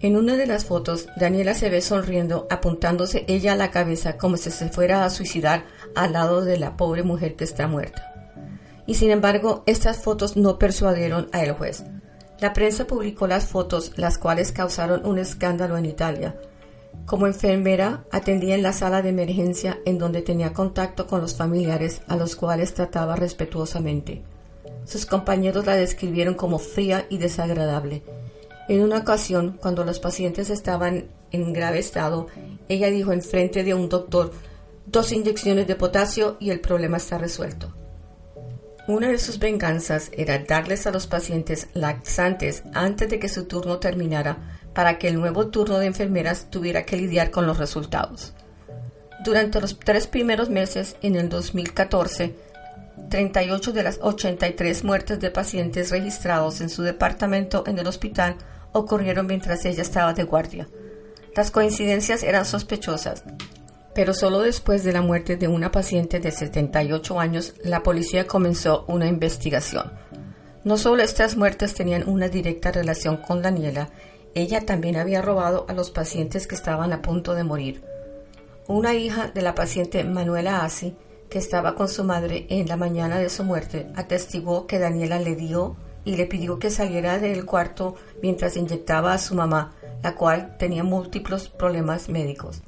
En 0.00 0.16
una 0.16 0.36
de 0.36 0.46
las 0.46 0.66
fotos, 0.66 1.06
Daniela 1.16 1.54
se 1.54 1.70
ve 1.70 1.80
sonriendo, 1.80 2.46
apuntándose 2.50 3.24
ella 3.26 3.54
a 3.54 3.56
la 3.56 3.70
cabeza 3.70 4.18
como 4.18 4.36
si 4.36 4.50
se 4.50 4.68
fuera 4.68 5.04
a 5.04 5.10
suicidar 5.10 5.64
al 5.94 6.12
lado 6.12 6.44
de 6.44 6.58
la 6.58 6.76
pobre 6.76 7.02
mujer 7.02 7.36
que 7.36 7.44
está 7.44 7.66
muerta. 7.66 8.12
Y 8.86 8.96
sin 8.96 9.10
embargo, 9.10 9.62
estas 9.66 9.98
fotos 9.98 10.36
no 10.36 10.58
persuadieron 10.58 11.28
a 11.32 11.42
el 11.42 11.52
juez. 11.52 11.84
La 12.40 12.52
prensa 12.52 12.86
publicó 12.86 13.26
las 13.26 13.46
fotos, 13.46 13.92
las 13.96 14.18
cuales 14.18 14.52
causaron 14.52 15.06
un 15.06 15.18
escándalo 15.18 15.78
en 15.78 15.86
Italia. 15.86 16.36
Como 17.06 17.26
enfermera, 17.26 18.04
atendía 18.10 18.54
en 18.54 18.62
la 18.62 18.72
sala 18.72 19.02
de 19.02 19.10
emergencia 19.10 19.78
en 19.84 19.98
donde 19.98 20.22
tenía 20.22 20.52
contacto 20.52 21.06
con 21.06 21.20
los 21.20 21.34
familiares 21.34 22.02
a 22.08 22.16
los 22.16 22.36
cuales 22.36 22.74
trataba 22.74 23.16
respetuosamente. 23.16 24.22
Sus 24.84 25.06
compañeros 25.06 25.66
la 25.66 25.76
describieron 25.76 26.34
como 26.34 26.58
fría 26.58 27.06
y 27.10 27.18
desagradable 27.18 28.02
en 28.66 28.82
una 28.82 28.98
ocasión, 28.98 29.58
cuando 29.60 29.84
los 29.84 29.98
pacientes 29.98 30.48
estaban 30.48 31.08
en 31.32 31.52
grave 31.52 31.78
estado, 31.78 32.28
ella 32.68 32.88
dijo 32.88 33.12
en 33.12 33.20
frente 33.20 33.62
de 33.62 33.74
un 33.74 33.90
doctor, 33.90 34.32
dos 34.86 35.12
inyecciones 35.12 35.66
de 35.66 35.74
potasio 35.74 36.38
y 36.40 36.50
el 36.50 36.60
problema 36.60 36.96
está 36.96 37.18
resuelto. 37.18 37.74
Una 38.88 39.08
de 39.08 39.18
sus 39.18 39.38
venganzas 39.38 40.10
era 40.12 40.38
darles 40.38 40.86
a 40.86 40.90
los 40.90 41.06
pacientes 41.06 41.68
laxantes 41.74 42.62
antes 42.72 43.10
de 43.10 43.18
que 43.18 43.28
su 43.28 43.44
turno 43.44 43.78
terminara 43.78 44.60
para 44.74 44.98
que 44.98 45.08
el 45.08 45.20
nuevo 45.20 45.46
turno 45.48 45.78
de 45.78 45.86
enfermeras 45.86 46.50
tuviera 46.50 46.84
que 46.84 46.96
lidiar 46.96 47.30
con 47.30 47.46
los 47.46 47.58
resultados. 47.58 48.34
Durante 49.24 49.60
los 49.60 49.78
tres 49.78 50.06
primeros 50.06 50.50
meses, 50.50 50.96
en 51.00 51.16
el 51.16 51.28
2014, 51.28 52.34
38 53.08 53.72
de 53.72 53.82
las 53.82 53.98
83 54.02 54.84
muertes 54.84 55.20
de 55.20 55.30
pacientes 55.30 55.90
registrados 55.90 56.60
en 56.60 56.68
su 56.68 56.82
departamento 56.82 57.64
en 57.66 57.78
el 57.78 57.86
hospital 57.86 58.36
ocurrieron 58.72 59.26
mientras 59.26 59.64
ella 59.64 59.82
estaba 59.82 60.12
de 60.14 60.24
guardia. 60.24 60.68
Las 61.36 61.50
coincidencias 61.50 62.22
eran 62.22 62.44
sospechosas, 62.44 63.24
pero 63.94 64.14
solo 64.14 64.40
después 64.40 64.84
de 64.84 64.92
la 64.92 65.02
muerte 65.02 65.36
de 65.36 65.48
una 65.48 65.70
paciente 65.70 66.20
de 66.20 66.30
78 66.30 67.20
años 67.20 67.54
la 67.62 67.82
policía 67.82 68.26
comenzó 68.26 68.84
una 68.88 69.06
investigación. 69.06 69.92
No 70.64 70.78
solo 70.78 71.02
estas 71.02 71.36
muertes 71.36 71.74
tenían 71.74 72.08
una 72.08 72.28
directa 72.28 72.72
relación 72.72 73.18
con 73.18 73.42
Daniela, 73.42 73.90
ella 74.34 74.66
también 74.66 74.96
había 74.96 75.22
robado 75.22 75.66
a 75.68 75.72
los 75.72 75.90
pacientes 75.90 76.46
que 76.46 76.54
estaban 76.54 76.92
a 76.92 77.02
punto 77.02 77.34
de 77.34 77.44
morir. 77.44 77.84
Una 78.66 78.94
hija 78.94 79.28
de 79.28 79.42
la 79.42 79.54
paciente 79.54 80.04
Manuela 80.04 80.64
Asi, 80.64 80.96
que 81.28 81.38
estaba 81.38 81.74
con 81.74 81.88
su 81.88 82.04
madre 82.04 82.46
en 82.48 82.68
la 82.68 82.76
mañana 82.76 83.18
de 83.18 83.28
su 83.28 83.44
muerte, 83.44 83.88
atestiguó 83.96 84.66
que 84.66 84.78
Daniela 84.78 85.18
le 85.18 85.36
dio 85.36 85.76
y 86.04 86.16
le 86.16 86.26
pidió 86.26 86.58
que 86.58 86.70
saliera 86.70 87.18
del 87.18 87.44
cuarto 87.44 87.94
mientras 88.22 88.56
inyectaba 88.56 89.12
a 89.12 89.18
su 89.18 89.34
mamá, 89.34 89.74
la 90.02 90.14
cual 90.14 90.56
tenía 90.58 90.84
múltiples 90.84 91.48
problemas 91.48 92.08
médicos. 92.08 92.62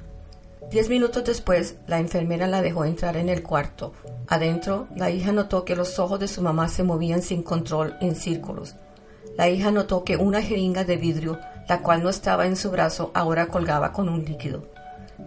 Diez 0.70 0.88
minutos 0.88 1.24
después, 1.24 1.76
la 1.86 2.00
enfermera 2.00 2.48
la 2.48 2.60
dejó 2.60 2.84
entrar 2.84 3.16
en 3.16 3.28
el 3.28 3.42
cuarto. 3.42 3.92
Adentro, 4.26 4.88
la 4.96 5.10
hija 5.10 5.30
notó 5.30 5.64
que 5.64 5.76
los 5.76 5.98
ojos 5.98 6.18
de 6.18 6.26
su 6.26 6.42
mamá 6.42 6.68
se 6.68 6.82
movían 6.82 7.22
sin 7.22 7.42
control 7.42 7.96
en 8.00 8.16
círculos. 8.16 8.74
La 9.36 9.48
hija 9.48 9.70
notó 9.70 10.02
que 10.02 10.16
una 10.16 10.42
jeringa 10.42 10.82
de 10.84 10.96
vidrio, 10.96 11.38
la 11.68 11.82
cual 11.82 12.02
no 12.02 12.10
estaba 12.10 12.46
en 12.46 12.56
su 12.56 12.70
brazo, 12.70 13.10
ahora 13.14 13.46
colgaba 13.46 13.92
con 13.92 14.08
un 14.08 14.24
líquido. 14.24 14.64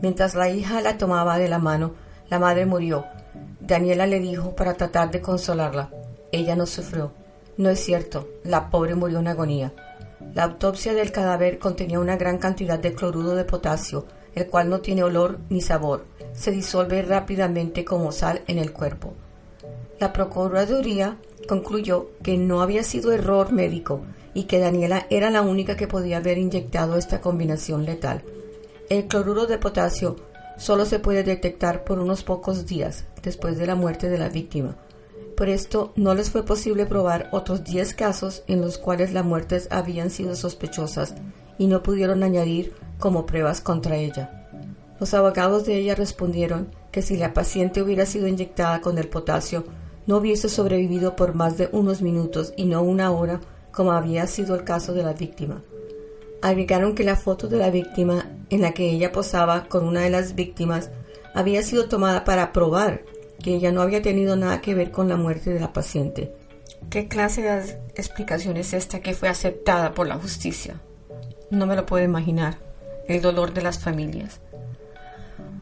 Mientras 0.01 0.35
la 0.35 0.49
hija 0.49 0.81
la 0.81 0.97
tomaba 0.97 1.37
de 1.37 1.49
la 1.49 1.59
mano, 1.59 1.93
la 2.29 2.39
madre 2.39 2.65
murió. 2.65 3.05
Daniela 3.59 4.07
le 4.07 4.19
dijo 4.19 4.55
para 4.55 4.75
tratar 4.75 5.11
de 5.11 5.21
consolarla. 5.21 5.89
Ella 6.31 6.55
no 6.55 6.65
sufrió. 6.65 7.11
No 7.57 7.69
es 7.69 7.79
cierto, 7.79 8.29
la 8.43 8.69
pobre 8.69 8.95
murió 8.95 9.19
en 9.19 9.27
agonía. 9.27 9.73
La 10.33 10.43
autopsia 10.43 10.93
del 10.93 11.11
cadáver 11.11 11.59
contenía 11.59 11.99
una 11.99 12.15
gran 12.15 12.37
cantidad 12.37 12.79
de 12.79 12.93
cloruro 12.93 13.35
de 13.35 13.45
potasio, 13.45 14.05
el 14.35 14.47
cual 14.47 14.69
no 14.69 14.79
tiene 14.79 15.03
olor 15.03 15.39
ni 15.49 15.61
sabor, 15.61 16.05
se 16.33 16.51
disuelve 16.51 17.01
rápidamente 17.01 17.83
como 17.83 18.11
sal 18.11 18.41
en 18.47 18.59
el 18.59 18.71
cuerpo. 18.71 19.13
La 19.99 20.13
Procuraduría 20.13 21.17
concluyó 21.47 22.11
que 22.23 22.37
no 22.37 22.61
había 22.61 22.83
sido 22.83 23.11
error 23.11 23.51
médico 23.51 24.01
y 24.33 24.43
que 24.43 24.59
Daniela 24.59 25.07
era 25.09 25.29
la 25.29 25.41
única 25.41 25.75
que 25.75 25.87
podía 25.87 26.17
haber 26.17 26.37
inyectado 26.37 26.97
esta 26.97 27.21
combinación 27.21 27.85
letal. 27.85 28.23
El 28.89 29.07
cloruro 29.07 29.45
de 29.45 29.57
potasio 29.57 30.15
solo 30.57 30.85
se 30.85 30.99
puede 30.99 31.23
detectar 31.23 31.83
por 31.83 31.99
unos 31.99 32.23
pocos 32.23 32.65
días 32.65 33.05
después 33.23 33.57
de 33.57 33.67
la 33.67 33.75
muerte 33.75 34.09
de 34.09 34.17
la 34.17 34.29
víctima 34.29 34.77
por 35.39 35.47
esto, 35.47 35.93
no 35.95 36.15
les 36.15 36.29
fue 36.29 36.43
posible 36.43 36.85
probar 36.85 37.29
otros 37.31 37.63
10 37.63 37.93
casos 37.93 38.43
en 38.47 38.59
los 38.59 38.77
cuales 38.77 39.13
las 39.13 39.23
muertes 39.23 39.69
habían 39.71 40.09
sido 40.09 40.35
sospechosas 40.35 41.15
y 41.57 41.67
no 41.67 41.81
pudieron 41.81 42.23
añadir 42.23 42.73
como 42.99 43.25
pruebas 43.25 43.61
contra 43.61 43.95
ella. 43.95 44.49
Los 44.99 45.13
abogados 45.13 45.65
de 45.65 45.77
ella 45.77 45.95
respondieron 45.95 46.75
que 46.91 47.01
si 47.01 47.15
la 47.15 47.33
paciente 47.33 47.81
hubiera 47.81 48.05
sido 48.05 48.27
inyectada 48.27 48.81
con 48.81 48.97
el 48.97 49.07
potasio, 49.07 49.63
no 50.07 50.17
hubiese 50.17 50.49
sobrevivido 50.49 51.15
por 51.15 51.33
más 51.35 51.57
de 51.57 51.69
unos 51.71 52.01
minutos 52.01 52.51
y 52.57 52.65
no 52.65 52.81
una 52.81 53.09
hora, 53.11 53.39
como 53.71 53.91
había 53.91 54.27
sido 54.27 54.55
el 54.55 54.63
caso 54.63 54.93
de 54.93 55.03
la 55.03 55.13
víctima. 55.13 55.63
Agregaron 56.41 56.95
que 56.95 57.03
la 57.03 57.15
foto 57.15 57.47
de 57.47 57.57
la 57.57 57.69
víctima 57.69 58.25
en 58.49 58.61
la 58.61 58.71
que 58.71 58.89
ella 58.89 59.11
posaba 59.11 59.65
con 59.65 59.85
una 59.85 60.01
de 60.01 60.09
las 60.09 60.35
víctimas 60.35 60.89
había 61.33 61.61
sido 61.63 61.87
tomada 61.87 62.23
para 62.23 62.51
probar 62.51 63.03
que 63.43 63.55
ella 63.55 63.71
no 63.71 63.81
había 63.81 64.01
tenido 64.01 64.35
nada 64.35 64.61
que 64.61 64.75
ver 64.75 64.91
con 64.91 65.09
la 65.09 65.17
muerte 65.17 65.53
de 65.53 65.59
la 65.59 65.73
paciente. 65.73 66.33
¿Qué 66.89 67.07
clase 67.07 67.41
de 67.41 67.79
explicación 67.95 68.57
es 68.57 68.73
esta 68.73 69.01
que 69.01 69.13
fue 69.13 69.29
aceptada 69.29 69.93
por 69.93 70.07
la 70.07 70.15
justicia? 70.15 70.81
No 71.51 71.65
me 71.65 71.75
lo 71.75 71.85
puedo 71.85 72.03
imaginar. 72.03 72.57
El 73.07 73.21
dolor 73.21 73.53
de 73.53 73.63
las 73.63 73.79
familias. 73.79 74.39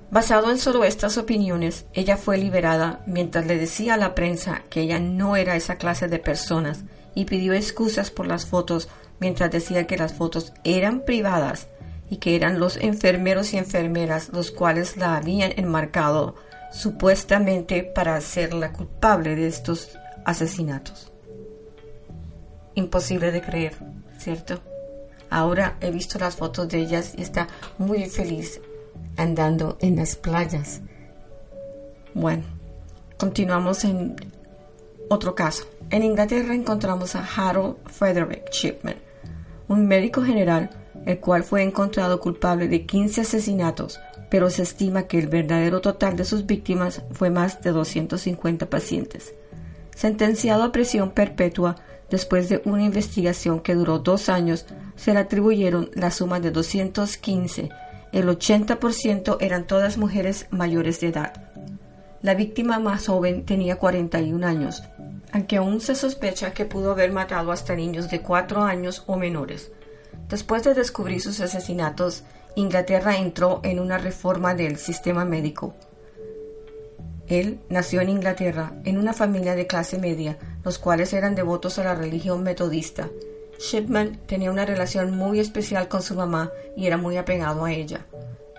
Basado 0.09 0.51
en 0.51 0.57
solo 0.57 0.83
estas 0.83 1.17
opiniones, 1.17 1.85
ella 1.93 2.17
fue 2.17 2.37
liberada 2.37 3.03
mientras 3.05 3.45
le 3.45 3.57
decía 3.57 3.93
a 3.93 3.97
la 3.97 4.15
prensa 4.15 4.63
que 4.69 4.81
ella 4.81 4.99
no 4.99 5.35
era 5.35 5.55
esa 5.55 5.75
clase 5.75 6.07
de 6.07 6.19
personas 6.19 6.83
y 7.17 7.25
pidió 7.25 7.53
excusas 7.53 8.11
por 8.11 8.27
las 8.27 8.45
fotos 8.45 8.89
mientras 9.19 9.49
decía 9.49 9.87
que 9.87 9.97
las 9.97 10.13
fotos 10.13 10.53
eran 10.63 11.01
privadas 11.01 11.67
y 12.11 12.17
que 12.17 12.35
eran 12.35 12.59
los 12.59 12.77
enfermeros 12.77 13.53
y 13.53 13.57
enfermeras 13.57 14.29
los 14.29 14.51
cuales 14.51 14.97
la 14.97 15.17
habían 15.17 15.51
enmarcado 15.57 16.35
supuestamente 16.71 17.81
para 17.81 18.15
hacerla 18.15 18.71
culpable 18.71 19.35
de 19.35 19.47
estos 19.47 19.97
asesinatos. 20.25 21.11
Imposible 22.75 23.31
de 23.31 23.41
creer, 23.41 23.73
¿cierto? 24.19 24.59
Ahora 25.31 25.75
he 25.81 25.89
visto 25.89 26.19
las 26.19 26.35
fotos 26.35 26.69
de 26.69 26.77
ellas 26.77 27.13
y 27.17 27.23
está 27.23 27.47
muy 27.79 28.05
feliz 28.05 28.61
andando 29.15 29.75
en 29.81 29.95
las 29.95 30.15
playas. 30.15 30.81
Bueno, 32.13 32.43
continuamos 33.17 33.83
en 33.85 34.15
otro 35.09 35.35
caso. 35.35 35.65
En 35.89 36.03
Inglaterra 36.03 36.53
encontramos 36.53 37.15
a 37.15 37.25
Harold 37.25 37.77
Frederick 37.85 38.49
Shipman, 38.51 38.97
un 39.67 39.87
médico 39.87 40.23
general 40.23 40.69
el 41.05 41.19
cual 41.19 41.43
fue 41.43 41.63
encontrado 41.63 42.19
culpable 42.19 42.67
de 42.67 42.85
15 42.85 43.21
asesinatos 43.21 43.99
pero 44.29 44.49
se 44.49 44.63
estima 44.63 45.03
que 45.03 45.19
el 45.19 45.27
verdadero 45.27 45.81
total 45.81 46.15
de 46.15 46.25
sus 46.25 46.45
víctimas 46.45 47.01
fue 47.11 47.29
más 47.29 47.61
de 47.61 47.71
250 47.71 48.69
pacientes. 48.69 49.33
Sentenciado 49.95 50.63
a 50.63 50.71
prisión 50.71 51.11
perpetua 51.11 51.77
después 52.09 52.49
de 52.49 52.61
una 52.65 52.83
investigación 52.83 53.59
que 53.61 53.75
duró 53.75 53.99
dos 53.99 54.29
años, 54.29 54.65
se 54.95 55.13
le 55.13 55.19
atribuyeron 55.19 55.89
la 55.93 56.11
suma 56.11 56.39
de 56.39 56.51
215. 56.51 57.69
El 58.11 58.27
80% 58.27 59.37
eran 59.39 59.65
todas 59.65 59.97
mujeres 59.97 60.47
mayores 60.51 60.99
de 60.99 61.07
edad. 61.07 61.51
La 62.21 62.33
víctima 62.33 62.79
más 62.79 63.07
joven 63.07 63.45
tenía 63.45 63.77
41 63.77 64.45
años, 64.45 64.81
aunque 65.31 65.57
aún 65.57 65.79
se 65.81 65.93
sospecha 65.93 66.51
que 66.51 66.65
pudo 66.65 66.91
haber 66.91 67.11
matado 67.11 67.51
hasta 67.51 67.75
niños 67.75 68.09
de 68.09 68.21
4 68.21 68.63
años 68.63 69.03
o 69.05 69.17
menores. 69.17 69.71
Después 70.27 70.63
de 70.63 70.73
descubrir 70.73 71.21
sus 71.21 71.39
asesinatos, 71.41 72.23
Inglaterra 72.55 73.17
entró 73.17 73.61
en 73.63 73.79
una 73.79 73.99
reforma 73.99 74.55
del 74.55 74.77
sistema 74.77 75.25
médico. 75.25 75.75
Él 77.27 77.59
nació 77.69 78.01
en 78.01 78.09
Inglaterra, 78.09 78.73
en 78.83 78.97
una 78.97 79.13
familia 79.13 79.53
de 79.53 79.67
clase 79.67 79.99
media, 79.99 80.39
los 80.63 80.79
cuales 80.79 81.13
eran 81.13 81.35
devotos 81.35 81.77
a 81.77 81.83
la 81.83 81.93
religión 81.93 82.41
metodista. 82.41 83.09
Shipman 83.59 84.17
tenía 84.25 84.49
una 84.49 84.65
relación 84.65 85.15
muy 85.15 85.39
especial 85.39 85.87
con 85.87 86.01
su 86.01 86.15
mamá 86.15 86.51
y 86.75 86.87
era 86.87 86.97
muy 86.97 87.17
apegado 87.17 87.63
a 87.63 87.71
ella. 87.71 88.07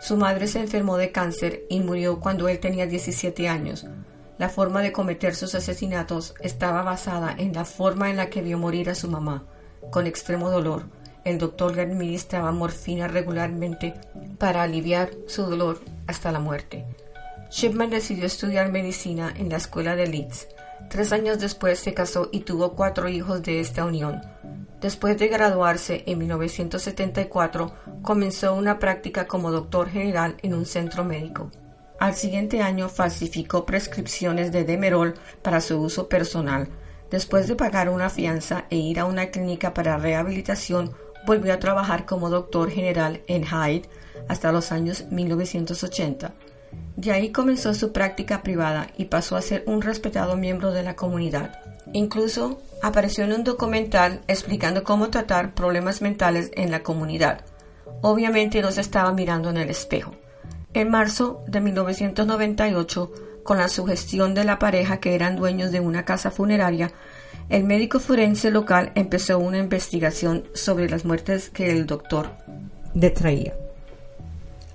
Su 0.00 0.16
madre 0.16 0.46
se 0.46 0.60
enfermó 0.60 0.96
de 0.96 1.12
cáncer 1.12 1.64
y 1.68 1.80
murió 1.80 2.20
cuando 2.20 2.48
él 2.48 2.60
tenía 2.60 2.86
17 2.86 3.48
años. 3.48 3.86
La 4.38 4.48
forma 4.48 4.82
de 4.82 4.92
cometer 4.92 5.34
sus 5.34 5.54
asesinatos 5.54 6.34
estaba 6.40 6.82
basada 6.82 7.34
en 7.36 7.52
la 7.52 7.64
forma 7.64 8.08
en 8.08 8.16
la 8.16 8.30
que 8.30 8.40
vio 8.40 8.56
morir 8.56 8.88
a 8.88 8.94
su 8.94 9.08
mamá, 9.08 9.44
con 9.90 10.06
extremo 10.06 10.50
dolor. 10.50 10.84
El 11.24 11.38
doctor 11.38 11.74
le 11.74 11.82
administraba 11.82 12.52
morfina 12.52 13.08
regularmente 13.08 13.94
para 14.38 14.62
aliviar 14.62 15.10
su 15.26 15.42
dolor 15.42 15.80
hasta 16.06 16.30
la 16.30 16.38
muerte. 16.38 16.86
Shipman 17.50 17.90
decidió 17.90 18.26
estudiar 18.26 18.70
medicina 18.70 19.34
en 19.36 19.48
la 19.48 19.56
escuela 19.56 19.96
de 19.96 20.06
Leeds. 20.06 20.48
Tres 20.88 21.12
años 21.12 21.40
después 21.40 21.80
se 21.80 21.92
casó 21.92 22.28
y 22.30 22.40
tuvo 22.40 22.74
cuatro 22.74 23.08
hijos 23.08 23.42
de 23.42 23.60
esta 23.60 23.84
unión. 23.84 24.22
Después 24.80 25.18
de 25.18 25.26
graduarse 25.26 26.04
en 26.06 26.18
1974, 26.18 27.72
comenzó 28.02 28.54
una 28.54 28.78
práctica 28.78 29.26
como 29.26 29.50
doctor 29.50 29.88
general 29.88 30.36
en 30.42 30.54
un 30.54 30.66
centro 30.66 31.04
médico. 31.04 31.50
Al 31.98 32.14
siguiente 32.14 32.62
año 32.62 32.88
falsificó 32.88 33.66
prescripciones 33.66 34.52
de 34.52 34.62
Demerol 34.62 35.14
para 35.42 35.60
su 35.60 35.80
uso 35.80 36.08
personal. 36.08 36.68
Después 37.10 37.48
de 37.48 37.56
pagar 37.56 37.88
una 37.88 38.08
fianza 38.08 38.66
e 38.70 38.76
ir 38.76 39.00
a 39.00 39.04
una 39.04 39.30
clínica 39.30 39.74
para 39.74 39.98
rehabilitación, 39.98 40.92
volvió 41.26 41.52
a 41.52 41.58
trabajar 41.58 42.06
como 42.06 42.30
doctor 42.30 42.70
general 42.70 43.22
en 43.26 43.44
Hyde 43.44 43.88
hasta 44.28 44.52
los 44.52 44.70
años 44.70 45.06
1980. 45.10 46.34
De 46.96 47.12
ahí 47.12 47.32
comenzó 47.32 47.74
su 47.74 47.92
práctica 47.92 48.42
privada 48.42 48.88
y 48.96 49.06
pasó 49.06 49.36
a 49.36 49.42
ser 49.42 49.64
un 49.66 49.82
respetado 49.82 50.36
miembro 50.36 50.70
de 50.70 50.84
la 50.84 50.94
comunidad. 50.94 51.60
Incluso 51.92 52.60
apareció 52.82 53.24
en 53.24 53.32
un 53.32 53.44
documental 53.44 54.20
explicando 54.28 54.84
cómo 54.84 55.08
tratar 55.08 55.54
problemas 55.54 56.02
mentales 56.02 56.50
en 56.54 56.70
la 56.70 56.82
comunidad. 56.82 57.44
Obviamente 58.02 58.62
no 58.62 58.70
se 58.70 58.80
estaba 58.80 59.12
mirando 59.12 59.50
en 59.50 59.56
el 59.56 59.70
espejo. 59.70 60.14
En 60.74 60.90
marzo 60.90 61.42
de 61.46 61.60
1998, 61.60 63.12
con 63.42 63.58
la 63.58 63.68
sugestión 63.68 64.34
de 64.34 64.44
la 64.44 64.58
pareja 64.58 65.00
que 65.00 65.14
eran 65.14 65.36
dueños 65.36 65.72
de 65.72 65.80
una 65.80 66.04
casa 66.04 66.30
funeraria, 66.30 66.92
el 67.48 67.64
médico 67.64 67.98
forense 67.98 68.50
local 68.50 68.92
empezó 68.94 69.38
una 69.38 69.58
investigación 69.58 70.44
sobre 70.52 70.90
las 70.90 71.06
muertes 71.06 71.48
que 71.48 71.70
el 71.70 71.86
doctor 71.86 72.30
detraía. 72.92 73.54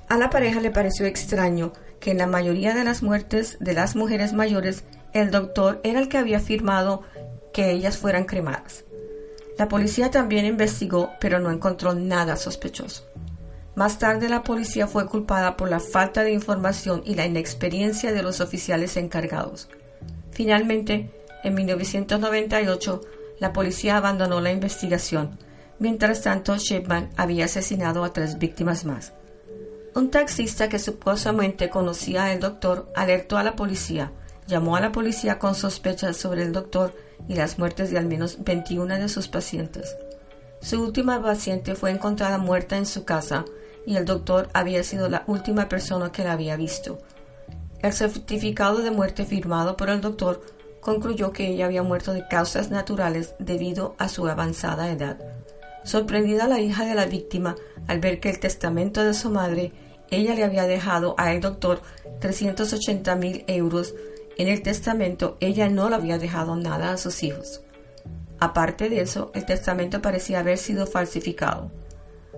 A 0.10 0.18
la 0.18 0.32
pareja 0.32 0.60
le 0.60 0.72
pareció 0.72 1.06
extraño 1.06 1.72
que 2.00 2.12
en 2.12 2.18
la 2.18 2.28
mayoría 2.28 2.74
de 2.74 2.84
las 2.84 3.04
muertes 3.04 3.58
de 3.60 3.74
las 3.74 3.96
mujeres 3.96 4.34
mayores 4.34 4.84
el 5.14 5.32
doctor 5.32 5.80
era 5.84 6.00
el 6.00 6.10
que 6.10 6.18
había 6.18 6.40
firmado 6.40 7.04
que 7.54 7.72
ellas 7.72 7.98
fueran 7.98 8.26
cremadas. 8.26 8.84
La 9.58 9.68
policía 9.68 10.10
también 10.10 10.46
investigó, 10.46 11.12
pero 11.20 11.40
no 11.40 11.52
encontró 11.52 11.94
nada 11.94 12.36
sospechoso. 12.36 13.06
Más 13.76 14.00
tarde 14.00 14.30
la 14.30 14.44
policía 14.44 14.88
fue 14.88 15.08
culpada 15.08 15.58
por 15.58 15.70
la 15.70 15.80
falta 15.80 16.24
de 16.24 16.32
información 16.32 17.02
y 17.06 17.16
la 17.16 17.26
inexperiencia 17.26 18.12
de 18.12 18.24
los 18.24 18.42
oficiales 18.42 18.98
encargados. 18.98 19.70
Finalmente, 20.32 21.12
en 21.44 21.56
1998, 21.56 23.02
la 23.40 23.54
policía 23.54 23.98
abandonó 23.98 24.42
la 24.42 24.52
investigación. 24.52 25.38
Mientras 25.80 26.22
tanto, 26.22 26.56
Shipman 26.58 27.10
había 27.18 27.46
asesinado 27.46 28.04
a 28.04 28.14
tres 28.14 28.38
víctimas 28.38 28.86
más. 28.86 29.14
Un 29.96 30.10
taxista 30.10 30.70
que 30.70 30.80
supuestamente 30.80 31.70
conocía 31.70 32.26
al 32.26 32.40
doctor 32.40 32.92
alertó 32.96 33.38
a 33.38 33.44
la 33.44 33.56
policía, 33.56 34.12
llamó 34.48 34.76
a 34.76 34.82
la 34.82 34.92
policía 34.92 35.40
con 35.40 35.56
sospechas 35.56 36.18
sobre 36.18 36.44
el 36.44 36.52
doctor 36.52 36.94
y 37.28 37.36
las 37.36 37.58
muertes 37.60 37.92
de 37.92 37.98
al 37.98 38.08
menos 38.08 38.44
21 38.44 38.96
de 38.96 39.10
sus 39.10 39.28
pacientes. 39.28 39.96
Su 40.62 40.82
última 40.82 41.22
paciente 41.22 41.76
fue 41.76 41.92
encontrada 41.92 42.38
muerta 42.38 42.78
en 42.78 42.86
su 42.86 43.04
casa 43.06 43.46
y 43.86 43.96
el 43.98 44.06
doctor 44.06 44.50
había 44.54 44.84
sido 44.84 45.10
la 45.10 45.24
última 45.28 45.68
persona 45.68 46.12
que 46.12 46.24
la 46.24 46.34
había 46.34 46.56
visto. 46.56 47.00
El 47.82 47.92
certificado 47.92 48.78
de 48.80 48.92
muerte 48.92 49.26
firmado 49.26 49.76
por 49.76 49.90
el 49.90 50.00
doctor 50.00 50.42
concluyó 50.80 51.32
que 51.32 51.48
ella 51.48 51.66
había 51.66 51.84
muerto 51.84 52.14
de 52.14 52.28
causas 52.28 52.70
naturales 52.70 53.36
debido 53.40 53.96
a 53.98 54.08
su 54.08 54.28
avanzada 54.28 54.92
edad. 54.92 55.18
Sorprendida 55.84 56.48
la 56.48 56.62
hija 56.62 56.86
de 56.86 56.96
la 56.96 57.06
víctima 57.06 57.56
al 57.88 58.00
ver 58.00 58.20
que 58.20 58.30
el 58.30 58.40
testamento 58.40 59.04
de 59.04 59.14
su 59.14 59.30
madre 59.30 59.74
ella 60.12 60.36
le 60.36 60.44
había 60.44 60.64
dejado 60.64 61.16
al 61.18 61.42
doctor 61.42 61.82
380 62.20 63.16
mil 63.16 63.44
euros, 63.48 63.94
en 64.38 64.48
el 64.48 64.62
testamento 64.62 65.38
ella 65.40 65.70
no 65.70 65.90
le 65.90 65.96
había 65.96 66.18
dejado 66.18 66.56
nada 66.56 66.92
a 66.92 66.98
sus 66.98 67.24
hijos. 67.24 67.62
Aparte 68.40 68.90
de 68.90 69.02
eso, 69.02 69.32
el 69.36 69.46
testamento 69.46 70.02
parecía 70.02 70.40
haber 70.40 70.58
sido 70.58 70.86
falsificado. 70.88 71.72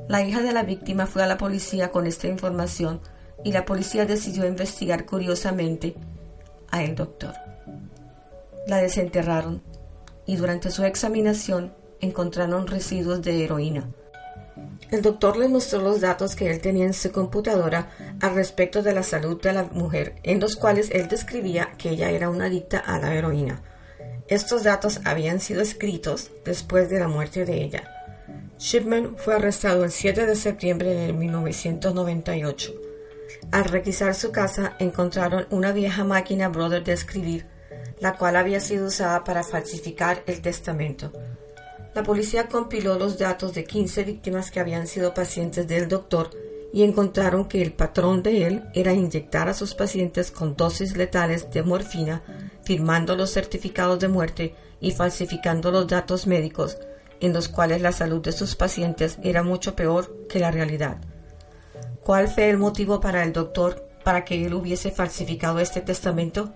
La 0.07 0.21
hija 0.23 0.41
de 0.41 0.51
la 0.51 0.63
víctima 0.63 1.07
fue 1.07 1.23
a 1.23 1.27
la 1.27 1.37
policía 1.37 1.91
con 1.91 2.05
esta 2.05 2.27
información 2.27 3.01
y 3.43 3.51
la 3.51 3.65
policía 3.65 4.05
decidió 4.05 4.45
investigar 4.45 5.05
curiosamente 5.05 5.95
a 6.69 6.83
el 6.83 6.95
doctor. 6.95 7.33
La 8.67 8.77
desenterraron 8.77 9.63
y 10.25 10.35
durante 10.35 10.71
su 10.71 10.83
examinación 10.83 11.73
encontraron 12.01 12.67
residuos 12.67 13.21
de 13.21 13.43
heroína. 13.43 13.89
El 14.91 15.01
doctor 15.01 15.37
le 15.37 15.47
mostró 15.47 15.81
los 15.81 16.01
datos 16.01 16.35
que 16.35 16.49
él 16.49 16.61
tenía 16.61 16.85
en 16.85 16.93
su 16.93 17.11
computadora 17.11 17.89
al 18.21 18.35
respecto 18.35 18.81
de 18.83 18.93
la 18.93 19.03
salud 19.03 19.41
de 19.41 19.53
la 19.53 19.63
mujer, 19.63 20.15
en 20.23 20.39
los 20.39 20.55
cuales 20.55 20.89
él 20.91 21.07
describía 21.07 21.73
que 21.77 21.89
ella 21.89 22.11
era 22.11 22.29
una 22.29 22.45
adicta 22.45 22.77
a 22.77 22.99
la 22.99 23.13
heroína. 23.13 23.61
Estos 24.27 24.63
datos 24.63 25.01
habían 25.03 25.39
sido 25.39 25.61
escritos 25.61 26.31
después 26.43 26.89
de 26.89 26.99
la 26.99 27.07
muerte 27.07 27.45
de 27.45 27.61
ella. 27.61 27.91
Shipman 28.57 29.17
fue 29.17 29.35
arrestado 29.35 29.83
el 29.83 29.91
7 29.91 30.25
de 30.25 30.35
septiembre 30.35 30.93
de 30.93 31.13
1998. 31.13 32.73
Al 33.51 33.65
requisar 33.65 34.15
su 34.15 34.31
casa 34.31 34.75
encontraron 34.79 35.45
una 35.49 35.71
vieja 35.71 36.03
máquina 36.03 36.49
Brother 36.49 36.83
de 36.83 36.93
escribir, 36.93 37.45
la 37.99 38.15
cual 38.17 38.35
había 38.35 38.59
sido 38.59 38.87
usada 38.87 39.23
para 39.23 39.43
falsificar 39.43 40.23
el 40.25 40.41
testamento. 40.41 41.11
La 41.95 42.03
policía 42.03 42.49
compiló 42.49 42.99
los 42.99 43.17
datos 43.17 43.53
de 43.53 43.63
15 43.63 44.03
víctimas 44.03 44.51
que 44.51 44.59
habían 44.59 44.85
sido 44.85 45.13
pacientes 45.13 45.65
del 45.65 45.87
doctor 45.87 46.29
y 46.73 46.83
encontraron 46.83 47.45
que 47.45 47.61
el 47.61 47.71
patrón 47.71 48.21
de 48.21 48.45
él 48.45 48.65
era 48.73 48.91
inyectar 48.91 49.47
a 49.47 49.53
sus 49.53 49.75
pacientes 49.75 50.29
con 50.29 50.57
dosis 50.57 50.97
letales 50.97 51.49
de 51.51 51.63
morfina, 51.63 52.21
firmando 52.65 53.15
los 53.15 53.31
certificados 53.31 53.97
de 53.99 54.09
muerte 54.09 54.55
y 54.81 54.91
falsificando 54.91 55.71
los 55.71 55.87
datos 55.87 56.27
médicos 56.27 56.77
en 57.21 57.31
los 57.31 57.47
cuales 57.47 57.81
la 57.81 57.93
salud 57.93 58.21
de 58.21 58.33
sus 58.33 58.57
pacientes 58.57 59.17
era 59.23 59.41
mucho 59.41 59.73
peor 59.73 60.27
que 60.27 60.39
la 60.39 60.51
realidad. 60.51 60.97
¿Cuál 62.03 62.27
fue 62.27 62.49
el 62.49 62.57
motivo 62.57 62.99
para 62.99 63.23
el 63.23 63.31
doctor 63.31 63.87
para 64.03 64.25
que 64.25 64.45
él 64.45 64.53
hubiese 64.53 64.91
falsificado 64.91 65.59
este 65.59 65.79
testamento? 65.79 66.51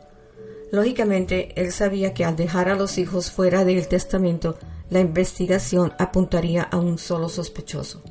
Lógicamente, 0.74 1.54
él 1.56 1.72
sabía 1.72 2.14
que 2.14 2.26
al 2.26 2.36
dejar 2.36 2.68
a 2.68 2.76
los 2.76 2.98
hijos 2.98 3.32
fuera 3.32 3.64
del 3.64 3.88
testamento, 3.88 4.60
la 4.90 5.00
investigación 5.00 5.94
apuntaría 5.98 6.64
a 6.64 6.78
un 6.78 6.98
solo 6.98 7.30
sospechoso. 7.30 8.02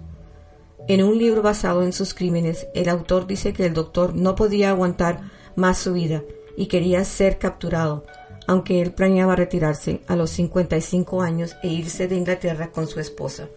En 0.89 1.03
un 1.03 1.19
libro 1.19 1.43
basado 1.43 1.83
en 1.83 1.93
sus 1.93 2.15
crímenes, 2.15 2.67
el 2.75 2.89
autor 2.89 3.27
dice 3.27 3.53
que 3.53 3.67
el 3.67 3.75
doctor 3.75 4.15
no 4.15 4.35
podía 4.35 4.71
aguantar 4.71 5.21
más 5.55 5.79
su 5.79 5.93
vida 5.93 6.23
y 6.57 6.67
quería 6.67 7.05
ser 7.05 7.39
capturado, 7.39 8.05
aunque 8.47 8.81
él 8.81 8.93
planeaba 8.93 9.37
retirarse 9.37 10.01
a 10.07 10.17
los 10.17 10.31
55 10.31 11.21
años 11.21 11.57
e 11.63 11.69
irse 11.69 12.09
de 12.09 12.17
Inglaterra 12.17 12.71
con 12.73 12.87
su 12.87 13.01
esposa. 13.01 13.49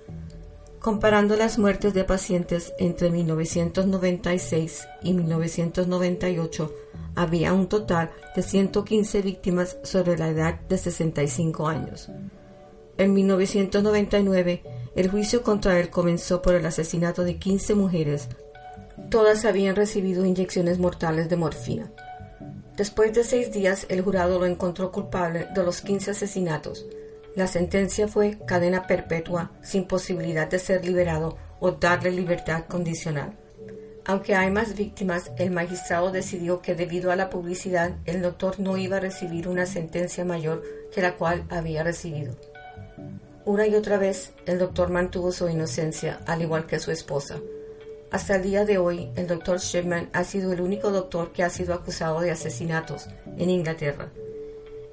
Comparando 0.80 1.38
las 1.38 1.60
muertes 1.60 1.94
de 1.94 2.04
pacientes 2.04 2.74
entre 2.80 3.12
1996 3.12 4.88
y 5.04 5.14
1998, 5.14 6.74
había 7.16 7.54
un 7.54 7.68
total 7.68 8.10
de 8.36 8.42
115 8.42 9.22
víctimas 9.22 9.78
sobre 9.84 10.18
la 10.18 10.30
edad 10.30 10.60
de 10.62 10.78
65 10.78 11.68
años. 11.68 12.10
En 13.02 13.14
1999, 13.14 14.62
el 14.96 15.10
juicio 15.10 15.42
contra 15.42 15.80
él 15.80 15.90
comenzó 15.90 16.44
por 16.44 16.54
el 16.54 16.64
asesinato 16.68 17.24
de 17.24 17.38
15 17.38 17.74
mujeres. 17.74 18.28
Todas 19.10 19.44
habían 19.44 19.76
recibido 19.76 20.24
inyecciones 20.24 20.78
mortales 20.78 21.28
de 21.28 21.36
morfina. 21.36 21.92
Después 22.78 23.12
de 23.14 23.24
seis 23.24 23.52
días, 23.52 23.88
el 23.90 24.02
jurado 24.02 24.38
lo 24.38 24.46
encontró 24.46 24.92
culpable 24.92 25.48
de 25.52 25.64
los 25.64 25.82
15 25.82 26.12
asesinatos. 26.12 26.86
La 27.36 27.48
sentencia 27.48 28.08
fue 28.08 28.38
cadena 28.46 28.86
perpetua 28.86 29.50
sin 29.64 29.86
posibilidad 29.86 30.48
de 30.48 30.60
ser 30.60 30.86
liberado 30.86 31.40
o 31.60 31.72
darle 31.72 32.12
libertad 32.12 32.66
condicional. 32.68 33.36
Aunque 34.06 34.36
hay 34.36 34.52
más 34.52 34.76
víctimas, 34.76 35.32
el 35.40 35.50
magistrado 35.50 36.12
decidió 36.12 36.62
que 36.62 36.76
debido 36.76 37.10
a 37.10 37.16
la 37.16 37.32
publicidad 37.32 37.96
el 38.06 38.22
doctor 38.22 38.60
no 38.60 38.78
iba 38.78 38.98
a 38.98 39.00
recibir 39.00 39.48
una 39.48 39.66
sentencia 39.66 40.24
mayor 40.24 40.62
que 40.94 41.02
la 41.02 41.16
cual 41.16 41.46
había 41.50 41.84
recibido. 41.84 42.51
Una 43.46 43.66
y 43.66 43.76
otra 43.76 43.98
vez 43.98 44.34
el 44.46 44.60
doctor 44.60 44.90
mantuvo 44.90 45.32
su 45.32 45.50
inocencia, 45.50 46.20
al 46.28 46.42
igual 46.42 46.68
que 46.68 46.80
su 46.80 46.92
esposa. 46.92 47.40
Hasta 48.12 48.36
el 48.36 48.44
día 48.44 48.66
de 48.66 48.78
hoy, 48.78 49.10
el 49.16 49.26
doctor 49.26 49.60
Shipman 49.60 50.10
ha 50.14 50.24
sido 50.24 50.52
el 50.52 50.62
único 50.62 50.92
doctor 50.92 51.32
que 51.32 51.44
ha 51.44 51.50
sido 51.50 51.74
acusado 51.74 52.20
de 52.20 52.32
asesinatos 52.32 53.08
en 53.38 53.50
Inglaterra. 53.50 54.12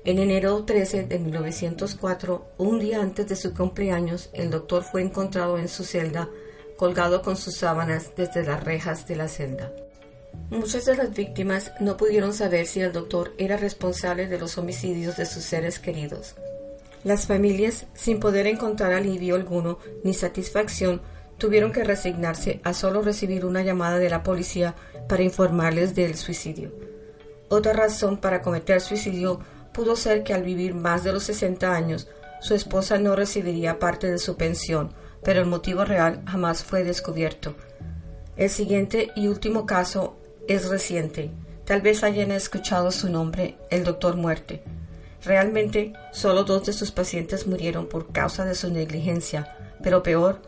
En 0.05 0.19
enero 0.19 0.65
13 0.65 1.05
de 1.05 1.19
1904, 1.19 2.53
un 2.59 2.79
día 2.79 3.03
antes 3.03 3.29
de 3.29 3.37
su 3.37 3.53
cumpleaños, 3.53 4.31
el 4.33 4.51
doctor 4.51 4.83
fue 4.83 5.03
encontrado 5.03 5.59
en 5.59 5.69
su 5.69 5.85
celda 5.85 6.31
colgado 6.79 7.23
con 7.23 7.37
sus 7.37 7.57
sábanas 7.57 8.13
desde 8.17 8.45
las 8.45 8.63
rejas 8.63 9.07
de 9.07 9.17
la 9.17 9.29
celda. 9.29 9.73
Muchas 10.49 10.87
de 10.87 10.97
las 10.97 11.13
víctimas 11.13 11.73
no 11.81 11.97
pudieron 11.97 12.33
saber 12.33 12.67
si 12.67 12.81
el 12.81 12.93
doctor 12.93 13.35
era 13.37 13.57
responsable 13.57 14.29
de 14.29 14.39
los 14.39 14.57
homicidios 14.57 15.17
de 15.17 15.27
sus 15.27 15.43
seres 15.43 15.81
queridos. 15.81 16.37
Las 17.05 17.27
familias, 17.27 17.87
sin 17.95 18.21
poder 18.21 18.47
encontrar 18.47 18.93
alivio 18.93 19.35
alguno 19.35 19.79
ni 20.05 20.15
satisfacción, 20.15 21.01
tuvieron 21.39 21.73
que 21.73 21.85
resignarse 21.85 22.61
a 22.65 22.75
solo 22.75 23.03
recibir 23.03 23.45
una 23.45 23.63
llamada 23.63 23.99
de 23.99 24.11
la 24.11 24.23
policía 24.23 24.75
para 25.09 25.23
informarles 25.23 25.95
del 25.95 26.17
suicidio. 26.17 26.73
Otra 27.49 27.73
razón 27.73 28.19
para 28.19 28.43
cometer 28.43 28.81
suicidio 28.81 29.41
pudo 29.73 29.97
ser 29.97 30.25
que 30.25 30.35
al 30.35 30.43
vivir 30.43 30.75
más 30.75 31.05
de 31.05 31.13
los 31.13 31.23
60 31.25 31.73
años, 31.73 32.09
su 32.41 32.55
esposa 32.55 32.99
no 32.99 33.17
recibiría 33.17 33.79
parte 33.79 34.11
de 34.11 34.19
su 34.19 34.37
pensión, 34.37 34.93
pero 35.23 35.41
el 35.41 35.47
motivo 35.47 35.85
real 35.85 36.23
jamás 36.27 36.63
fue 36.65 36.85
descubierto. 36.85 37.55
El 38.37 38.51
siguiente 38.51 39.11
y 39.17 39.29
último 39.29 39.67
caso 39.67 40.17
es 40.47 40.69
reciente. 40.69 41.31
Tal 41.65 41.83
vez 41.83 42.03
hayan 42.03 42.31
escuchado 42.31 42.91
su 42.91 43.09
nombre, 43.09 43.57
el 43.71 43.85
doctor 43.85 44.17
Muerte. 44.17 44.63
Realmente, 45.25 45.93
solo 46.13 46.45
dos 46.45 46.67
de 46.67 46.73
sus 46.73 46.93
pacientes 46.93 47.47
murieron 47.47 47.89
por 47.89 48.13
causa 48.13 48.45
de 48.45 48.55
su 48.55 48.71
negligencia, 48.71 49.57
pero 49.83 50.03
peor 50.03 50.41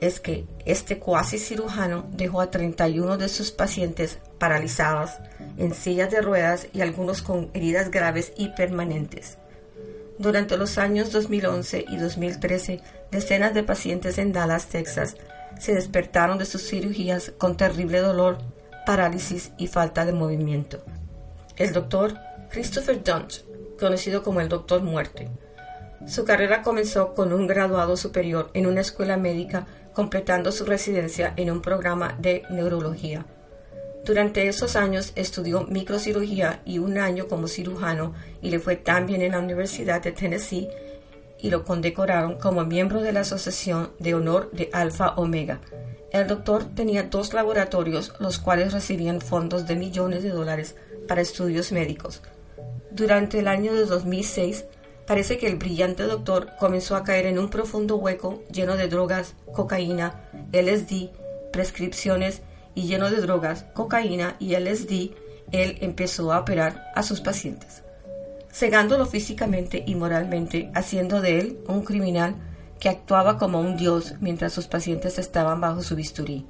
es 0.00 0.18
que 0.18 0.46
este 0.64 0.98
cuasi 0.98 1.38
cirujano 1.38 2.06
dejó 2.10 2.40
a 2.40 2.50
31 2.50 3.18
de 3.18 3.28
sus 3.28 3.52
pacientes 3.52 4.18
paralizados, 4.38 5.10
en 5.58 5.74
sillas 5.74 6.10
de 6.10 6.20
ruedas 6.20 6.66
y 6.72 6.80
algunos 6.80 7.22
con 7.22 7.50
heridas 7.54 7.90
graves 7.90 8.32
y 8.36 8.48
permanentes. 8.48 9.38
Durante 10.18 10.56
los 10.56 10.76
años 10.78 11.12
2011 11.12 11.84
y 11.88 11.96
2013, 11.98 12.80
decenas 13.12 13.54
de 13.54 13.62
pacientes 13.62 14.18
en 14.18 14.32
Dallas, 14.32 14.66
Texas, 14.66 15.16
se 15.60 15.74
despertaron 15.74 16.38
de 16.38 16.46
sus 16.46 16.68
cirugías 16.68 17.32
con 17.38 17.56
terrible 17.56 18.00
dolor, 18.00 18.38
parálisis 18.84 19.52
y 19.56 19.68
falta 19.68 20.04
de 20.04 20.12
movimiento. 20.12 20.82
El 21.56 21.72
doctor 21.72 22.18
Christopher 22.50 23.02
conocido 23.82 24.22
como 24.22 24.40
el 24.40 24.48
Doctor 24.48 24.80
Muerte. 24.80 25.28
Su 26.06 26.24
carrera 26.24 26.62
comenzó 26.62 27.14
con 27.14 27.32
un 27.32 27.48
graduado 27.48 27.96
superior 27.96 28.48
en 28.54 28.68
una 28.68 28.80
escuela 28.80 29.16
médica, 29.16 29.66
completando 29.92 30.52
su 30.52 30.64
residencia 30.64 31.34
en 31.36 31.50
un 31.50 31.60
programa 31.60 32.16
de 32.20 32.44
neurología. 32.48 33.26
Durante 34.04 34.46
esos 34.46 34.76
años 34.76 35.10
estudió 35.16 35.64
microcirugía 35.64 36.62
y 36.64 36.78
un 36.78 36.96
año 36.96 37.26
como 37.26 37.48
cirujano 37.48 38.14
y 38.40 38.50
le 38.50 38.60
fue 38.60 38.76
tan 38.76 39.06
bien 39.06 39.20
en 39.20 39.32
la 39.32 39.40
Universidad 39.40 40.00
de 40.00 40.12
Tennessee 40.12 40.68
y 41.40 41.50
lo 41.50 41.64
condecoraron 41.64 42.38
como 42.38 42.64
miembro 42.64 43.02
de 43.02 43.12
la 43.12 43.20
Asociación 43.20 43.90
de 43.98 44.14
Honor 44.14 44.48
de 44.52 44.70
Alfa 44.72 45.14
Omega. 45.16 45.60
El 46.12 46.28
doctor 46.28 46.64
tenía 46.76 47.02
dos 47.02 47.34
laboratorios 47.34 48.14
los 48.20 48.38
cuales 48.38 48.72
recibían 48.72 49.20
fondos 49.20 49.66
de 49.66 49.74
millones 49.74 50.22
de 50.22 50.30
dólares 50.30 50.76
para 51.08 51.20
estudios 51.20 51.72
médicos. 51.72 52.22
Durante 52.94 53.38
el 53.38 53.48
año 53.48 53.72
de 53.72 53.86
2006 53.86 54.66
parece 55.06 55.38
que 55.38 55.46
el 55.46 55.56
brillante 55.56 56.02
doctor 56.02 56.50
comenzó 56.60 56.94
a 56.94 57.02
caer 57.02 57.24
en 57.24 57.38
un 57.38 57.48
profundo 57.48 57.96
hueco 57.96 58.42
lleno 58.52 58.76
de 58.76 58.86
drogas, 58.86 59.34
cocaína, 59.54 60.28
LSD, 60.52 61.08
prescripciones 61.52 62.42
y 62.74 62.82
lleno 62.82 63.10
de 63.10 63.22
drogas, 63.22 63.64
cocaína 63.72 64.36
y 64.38 64.56
LSD, 64.56 65.14
él 65.52 65.78
empezó 65.80 66.32
a 66.32 66.40
operar 66.40 66.92
a 66.94 67.02
sus 67.02 67.22
pacientes, 67.22 67.82
cegándolo 68.50 69.06
físicamente 69.06 69.82
y 69.86 69.94
moralmente, 69.94 70.70
haciendo 70.74 71.22
de 71.22 71.38
él 71.38 71.58
un 71.68 71.84
criminal 71.84 72.34
que 72.78 72.90
actuaba 72.90 73.38
como 73.38 73.60
un 73.60 73.78
dios 73.78 74.16
mientras 74.20 74.52
sus 74.52 74.66
pacientes 74.66 75.18
estaban 75.18 75.62
bajo 75.62 75.82
su 75.82 75.96
bisturí. 75.96 76.44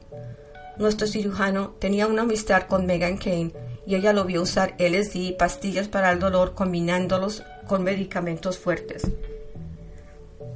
Nuestro 0.76 1.06
cirujano 1.06 1.76
tenía 1.78 2.08
una 2.08 2.22
amistad 2.22 2.64
con 2.64 2.86
Megan 2.86 3.16
Kane 3.16 3.52
y 3.86 3.94
ella 3.96 4.12
lo 4.12 4.24
vio 4.24 4.42
usar 4.42 4.74
LSD 4.78 5.16
y 5.16 5.32
pastillas 5.32 5.88
para 5.88 6.10
el 6.12 6.18
dolor 6.18 6.54
combinándolos 6.54 7.42
con 7.66 7.82
medicamentos 7.82 8.58
fuertes. 8.58 9.10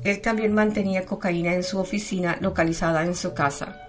Él 0.05 0.21
también 0.21 0.55
mantenía 0.55 1.05
cocaína 1.05 1.55
en 1.55 1.65
su 1.65 1.79
oficina 1.79 2.39
localizada 2.41 3.05
en 3.05 3.15
su 3.15 3.35
casa. 3.35 3.83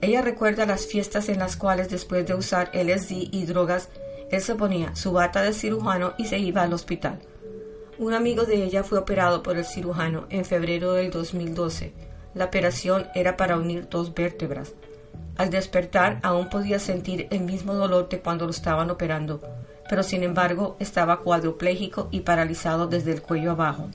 Ella 0.00 0.22
recuerda 0.22 0.64
las 0.64 0.86
fiestas 0.86 1.28
en 1.28 1.38
las 1.38 1.56
cuales 1.56 1.90
después 1.90 2.26
de 2.26 2.34
usar 2.34 2.70
LSD 2.72 3.28
y 3.30 3.44
drogas, 3.44 3.90
él 4.30 4.40
se 4.40 4.54
ponía 4.54 4.96
su 4.96 5.12
bata 5.12 5.42
de 5.42 5.52
cirujano 5.52 6.14
y 6.16 6.26
se 6.26 6.38
iba 6.38 6.62
al 6.62 6.72
hospital. 6.72 7.18
Un 7.98 8.14
amigo 8.14 8.44
de 8.44 8.64
ella 8.64 8.82
fue 8.82 8.98
operado 8.98 9.42
por 9.42 9.58
el 9.58 9.66
cirujano 9.66 10.26
en 10.30 10.46
febrero 10.46 10.94
del 10.94 11.10
2012. 11.10 11.92
La 12.32 12.46
operación 12.46 13.08
era 13.14 13.36
para 13.36 13.58
unir 13.58 13.88
dos 13.90 14.14
vértebras. 14.14 14.72
Al 15.40 15.48
despertar 15.48 16.20
aún 16.22 16.50
podía 16.50 16.78
sentir 16.78 17.26
el 17.30 17.40
mismo 17.40 17.72
dolor 17.72 18.10
de 18.10 18.20
cuando 18.20 18.44
lo 18.44 18.50
estaban 18.50 18.90
operando, 18.90 19.40
pero 19.88 20.02
sin 20.02 20.22
embargo 20.22 20.76
estaba 20.78 21.20
cuadrupléjico 21.20 22.08
y 22.10 22.20
paralizado 22.20 22.88
desde 22.88 23.12
el 23.12 23.22
cuello 23.22 23.52
abajo. 23.52 23.88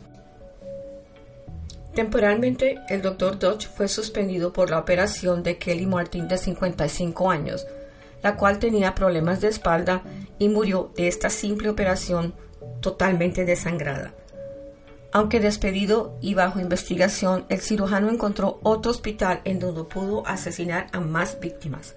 Temporalmente, 1.94 2.80
el 2.90 3.04
Dr. 3.04 3.38
Dodge 3.38 3.68
fue 3.68 3.88
suspendido 3.88 4.54
por 4.54 4.72
la 4.72 4.80
operación 4.80 5.44
de 5.44 5.60
Kelly 5.60 5.86
Martin 5.86 6.28
de 6.28 6.40
55 6.40 7.30
años, 7.30 7.68
la 8.24 8.38
cual 8.38 8.58
tenía 8.58 8.96
problemas 8.96 9.40
de 9.40 9.50
espalda 9.50 10.02
y 10.40 10.50
murió 10.50 10.92
de 10.96 11.08
esta 11.08 11.30
simple 11.30 11.70
operación 11.70 12.34
totalmente 12.82 13.46
desangrada. 13.46 14.16
Aunque 15.16 15.40
despedido 15.40 16.18
y 16.20 16.34
bajo 16.34 16.60
investigación, 16.60 17.46
el 17.48 17.62
cirujano 17.62 18.10
encontró 18.10 18.60
otro 18.64 18.92
hospital 18.92 19.40
en 19.46 19.60
donde 19.60 19.86
pudo 19.86 20.28
asesinar 20.28 20.88
a 20.92 21.00
más 21.00 21.40
víctimas. 21.40 21.96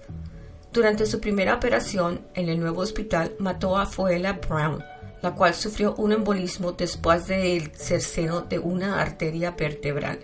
Durante 0.71 1.05
su 1.05 1.19
primera 1.19 1.55
operación 1.55 2.21
en 2.33 2.47
el 2.47 2.61
nuevo 2.61 2.79
hospital 2.79 3.33
mató 3.37 3.77
a 3.77 3.87
Fuela 3.87 4.39
Brown, 4.47 4.81
la 5.21 5.35
cual 5.35 5.53
sufrió 5.53 5.95
un 5.95 6.13
embolismo 6.13 6.71
después 6.71 7.27
del 7.27 7.73
cerceno 7.75 8.43
de 8.43 8.57
una 8.57 9.01
arteria 9.01 9.51
vertebral. 9.51 10.19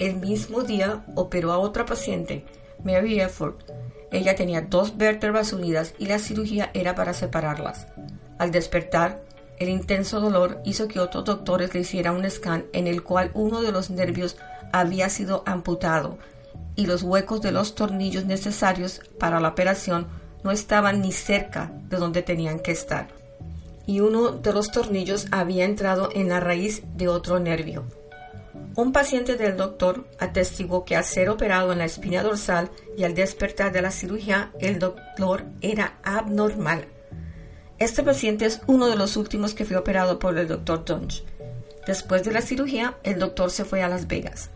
El 0.00 0.16
mismo 0.16 0.62
día 0.62 1.04
operó 1.14 1.52
a 1.52 1.58
otra 1.58 1.86
paciente, 1.86 2.44
Mary 2.82 3.20
Efford. 3.20 3.62
Ella 4.10 4.34
tenía 4.34 4.62
dos 4.62 4.96
vértebras 4.96 5.52
unidas 5.52 5.94
y 6.00 6.06
la 6.06 6.18
cirugía 6.18 6.72
era 6.74 6.96
para 6.96 7.12
separarlas. 7.12 7.86
Al 8.38 8.50
despertar, 8.50 9.22
el 9.58 9.68
intenso 9.68 10.20
dolor 10.20 10.60
hizo 10.64 10.88
que 10.88 11.00
otros 11.00 11.24
doctores 11.24 11.74
le 11.74 11.80
hicieran 11.80 12.16
un 12.16 12.30
scan 12.30 12.66
en 12.72 12.86
el 12.86 13.02
cual 13.02 13.30
uno 13.34 13.62
de 13.62 13.72
los 13.72 13.90
nervios 13.90 14.36
había 14.72 15.08
sido 15.08 15.42
amputado 15.46 16.18
y 16.76 16.86
los 16.86 17.02
huecos 17.02 17.40
de 17.40 17.52
los 17.52 17.74
tornillos 17.74 18.24
necesarios 18.24 19.00
para 19.18 19.40
la 19.40 19.48
operación 19.48 20.06
no 20.44 20.50
estaban 20.50 21.00
ni 21.00 21.12
cerca 21.12 21.72
de 21.88 21.96
donde 21.96 22.22
tenían 22.22 22.60
que 22.60 22.72
estar 22.72 23.18
y 23.88 24.00
uno 24.00 24.32
de 24.32 24.52
los 24.52 24.70
tornillos 24.70 25.26
había 25.30 25.64
entrado 25.64 26.10
en 26.14 26.28
la 26.28 26.40
raíz 26.40 26.82
de 26.94 27.08
otro 27.08 27.40
nervio. 27.40 27.86
Un 28.76 28.92
paciente 28.92 29.36
del 29.36 29.56
doctor 29.56 30.06
atestiguó 30.20 30.84
que 30.84 30.94
al 30.94 31.04
ser 31.04 31.30
operado 31.30 31.72
en 31.72 31.78
la 31.78 31.86
espina 31.86 32.22
dorsal 32.22 32.70
y 32.98 33.04
al 33.04 33.14
despertar 33.14 33.72
de 33.72 33.80
la 33.80 33.90
cirugía, 33.90 34.52
el 34.60 34.78
dolor 34.78 35.44
era 35.62 35.98
abnormal. 36.04 36.86
Este 37.78 38.02
paciente 38.02 38.44
es 38.44 38.60
uno 38.66 38.88
de 38.88 38.96
los 38.96 39.16
últimos 39.16 39.54
que 39.54 39.64
fue 39.64 39.76
operado 39.76 40.18
por 40.18 40.36
el 40.36 40.48
doctor 40.48 40.84
Dunge. 40.84 41.22
Después 41.86 42.24
de 42.24 42.32
la 42.32 42.42
cirugía, 42.42 42.98
el 43.04 43.20
doctor 43.20 43.52
se 43.52 43.64
fue 43.64 43.84
a 43.84 43.88
Las 43.88 44.08
Vegas. 44.08 44.50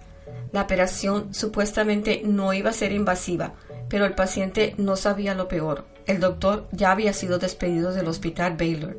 La 0.50 0.62
operación 0.62 1.32
supuestamente 1.32 2.22
no 2.24 2.52
iba 2.52 2.70
a 2.70 2.74
ser 2.74 2.90
invasiva, 2.90 3.54
pero 3.88 4.06
el 4.06 4.16
paciente 4.16 4.74
no 4.76 4.96
sabía 4.96 5.35
lo 5.35 5.46
peor. 5.46 5.87
El 6.06 6.18
doctor 6.18 6.66
ya 6.72 6.90
había 6.90 7.12
sido 7.12 7.38
despedido 7.38 7.92
del 7.92 8.08
hospital 8.08 8.56
Baylor. 8.56 8.98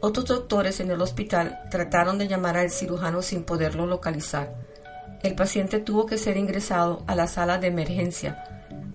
Otros 0.00 0.26
doctores 0.26 0.80
en 0.80 0.90
el 0.90 1.00
hospital 1.00 1.60
trataron 1.70 2.18
de 2.18 2.26
llamar 2.26 2.56
al 2.56 2.72
cirujano 2.72 3.22
sin 3.22 3.44
poderlo 3.44 3.86
localizar. 3.86 4.56
El 5.22 5.36
paciente 5.36 5.78
tuvo 5.78 6.06
que 6.06 6.18
ser 6.18 6.36
ingresado 6.36 7.04
a 7.06 7.14
la 7.14 7.28
sala 7.28 7.58
de 7.58 7.68
emergencia. 7.68 8.42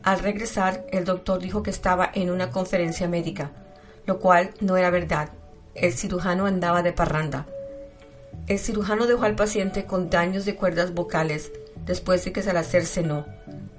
Al 0.04 0.20
regresar, 0.20 0.86
el 0.92 1.06
doctor 1.06 1.40
dijo 1.40 1.64
que 1.64 1.70
estaba 1.70 2.12
en 2.14 2.30
una 2.30 2.50
conferencia 2.50 3.08
médica. 3.08 3.54
Lo 4.08 4.20
cual 4.20 4.50
no 4.60 4.78
era 4.78 4.90
verdad. 4.90 5.30
El 5.76 5.94
cirujano 5.94 6.48
andaba 6.48 6.82
de 6.82 6.94
parranda. 6.94 7.46
El 8.48 8.58
cirujano 8.58 9.06
dejó 9.06 9.26
al 9.26 9.36
paciente 9.36 9.86
con 9.86 10.10
daños 10.10 10.46
de 10.46 10.56
cuerdas 10.56 10.94
vocales 10.94 11.52
después 11.86 12.26
de 12.26 12.32
que 12.32 12.42
se 12.42 12.54
la 12.54 12.64
cercenó. 12.64 13.26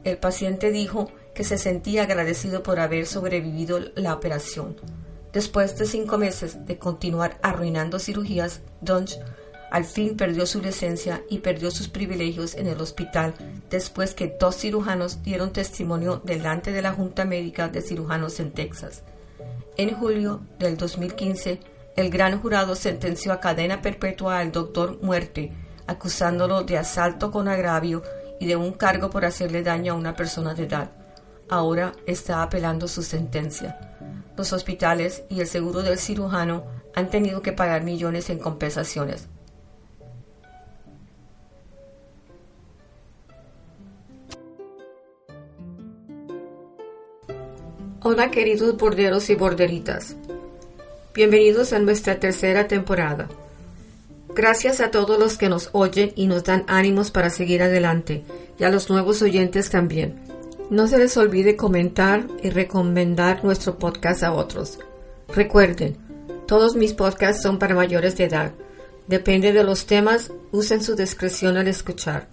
El 0.05 0.19
paciente 0.19 0.71
dijo 0.71 1.11
que 1.35 1.43
se 1.43 1.59
sentía 1.59 2.05
agradecido 2.05 2.63
por 2.63 2.79
haber 2.79 3.07
sobrevivido 3.07 3.81
la 3.97 4.15
operación. 4.15 4.77
Después 5.33 5.77
de 5.77 5.87
cinco 5.87 6.19
meses 6.19 6.67
de 6.67 6.79
continuar 6.79 7.39
arruinando 7.43 7.99
cirugías, 7.99 8.61
Dunge 8.81 9.19
al 9.71 9.85
fin 9.85 10.17
perdió 10.17 10.47
su 10.47 10.63
licencia 10.63 11.23
y 11.29 11.39
perdió 11.41 11.71
sus 11.71 11.89
privilegios 11.89 12.55
en 12.55 12.67
el 12.67 12.81
hospital 12.81 13.35
después 13.69 14.15
que 14.15 14.35
dos 14.41 14.57
cirujanos 14.57 15.23
dieron 15.23 15.53
testimonio 15.53 16.23
delante 16.25 16.73
de 16.73 16.81
la 16.81 16.93
Junta 16.93 17.25
Médica 17.25 17.69
de 17.69 17.83
Cirujanos 17.83 18.41
en 18.41 18.53
Texas. 18.53 19.03
En 19.81 19.95
julio 19.95 20.41
del 20.59 20.77
2015, 20.77 21.61
el 21.95 22.11
gran 22.11 22.43
jurado 22.43 22.75
sentenció 22.75 23.33
a 23.33 23.39
cadena 23.39 23.81
perpetua 23.81 24.41
al 24.41 24.51
doctor 24.51 24.99
Muerte, 25.03 25.53
acusándolo 25.87 26.65
de 26.65 26.79
asalto 26.79 27.31
con 27.31 27.47
agravio 27.47 28.03
y 28.41 28.47
de 28.47 28.57
un 28.57 28.73
cargo 28.73 29.09
por 29.09 29.25
hacerle 29.25 29.63
daño 29.63 29.93
a 29.93 29.97
una 29.97 30.17
persona 30.17 30.53
de 30.53 30.65
edad. 30.65 30.91
Ahora 31.49 31.93
está 32.07 32.43
apelando 32.43 32.89
su 32.89 33.05
sentencia. 33.05 33.79
Los 34.37 34.53
hospitales 34.53 35.23
y 35.29 35.39
el 35.39 35.47
seguro 35.47 35.85
del 35.85 35.99
cirujano 35.99 36.65
han 36.97 37.09
tenido 37.09 37.41
que 37.41 37.53
pagar 37.53 37.85
millones 37.85 38.31
en 38.31 38.41
compensaciones. 38.41 39.29
Hola 48.11 48.31
queridos 48.31 48.75
borderos 48.79 49.29
y 49.29 49.35
borderitas. 49.35 50.17
Bienvenidos 51.13 51.75
a 51.75 51.79
nuestra 51.79 52.19
tercera 52.19 52.67
temporada. 52.67 53.29
Gracias 54.35 54.81
a 54.81 54.91
todos 54.91 55.19
los 55.19 55.37
que 55.37 55.51
nos 55.51 55.69
oyen 55.73 56.13
y 56.17 56.27
nos 56.27 56.43
dan 56.43 56.65
ánimos 56.69 57.11
para 57.11 57.29
seguir 57.29 57.63
adelante 57.63 58.25
y 58.59 58.65
a 58.65 58.71
los 58.71 58.89
nuevos 58.89 59.21
oyentes 59.21 59.69
también. 59.69 60.19
No 60.71 60.89
se 60.89 60.97
les 60.97 61.19
olvide 61.19 61.55
comentar 61.55 62.27
y 62.43 62.49
recomendar 62.49 63.45
nuestro 63.45 63.79
podcast 63.79 64.23
a 64.23 64.33
otros. 64.33 64.79
Recuerden, 65.29 65.99
todos 66.47 66.77
mis 66.77 66.95
podcasts 66.95 67.43
son 67.43 67.59
para 67.59 67.75
mayores 67.75 68.17
de 68.17 68.25
edad. 68.25 68.53
Depende 69.07 69.53
de 69.53 69.65
los 69.65 69.85
temas, 69.85 70.33
usen 70.51 70.83
su 70.83 70.97
discreción 70.97 71.59
al 71.59 71.69
escuchar. 71.69 72.27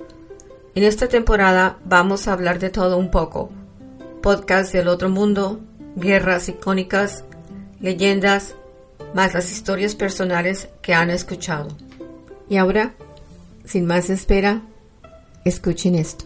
En 0.74 0.84
esta 0.86 1.10
temporada 1.10 1.80
vamos 1.84 2.30
a 2.30 2.32
hablar 2.32 2.60
de 2.60 2.70
todo 2.70 2.98
un 2.98 3.12
poco 3.12 3.50
podcast 4.26 4.74
del 4.74 4.88
otro 4.88 5.08
mundo, 5.08 5.60
guerras 5.96 6.50
icónicas, 6.50 7.24
leyendas, 7.80 8.56
más 9.14 9.36
las 9.36 9.52
historias 9.52 9.94
personales 9.94 10.68
que 10.82 10.96
han 10.96 11.12
escuchado. 11.12 11.68
Y 12.50 12.58
ahora, 12.58 12.96
sin 13.66 13.86
más 13.86 14.10
espera, 14.10 14.64
escuchen 15.44 15.94
esto. 15.94 16.26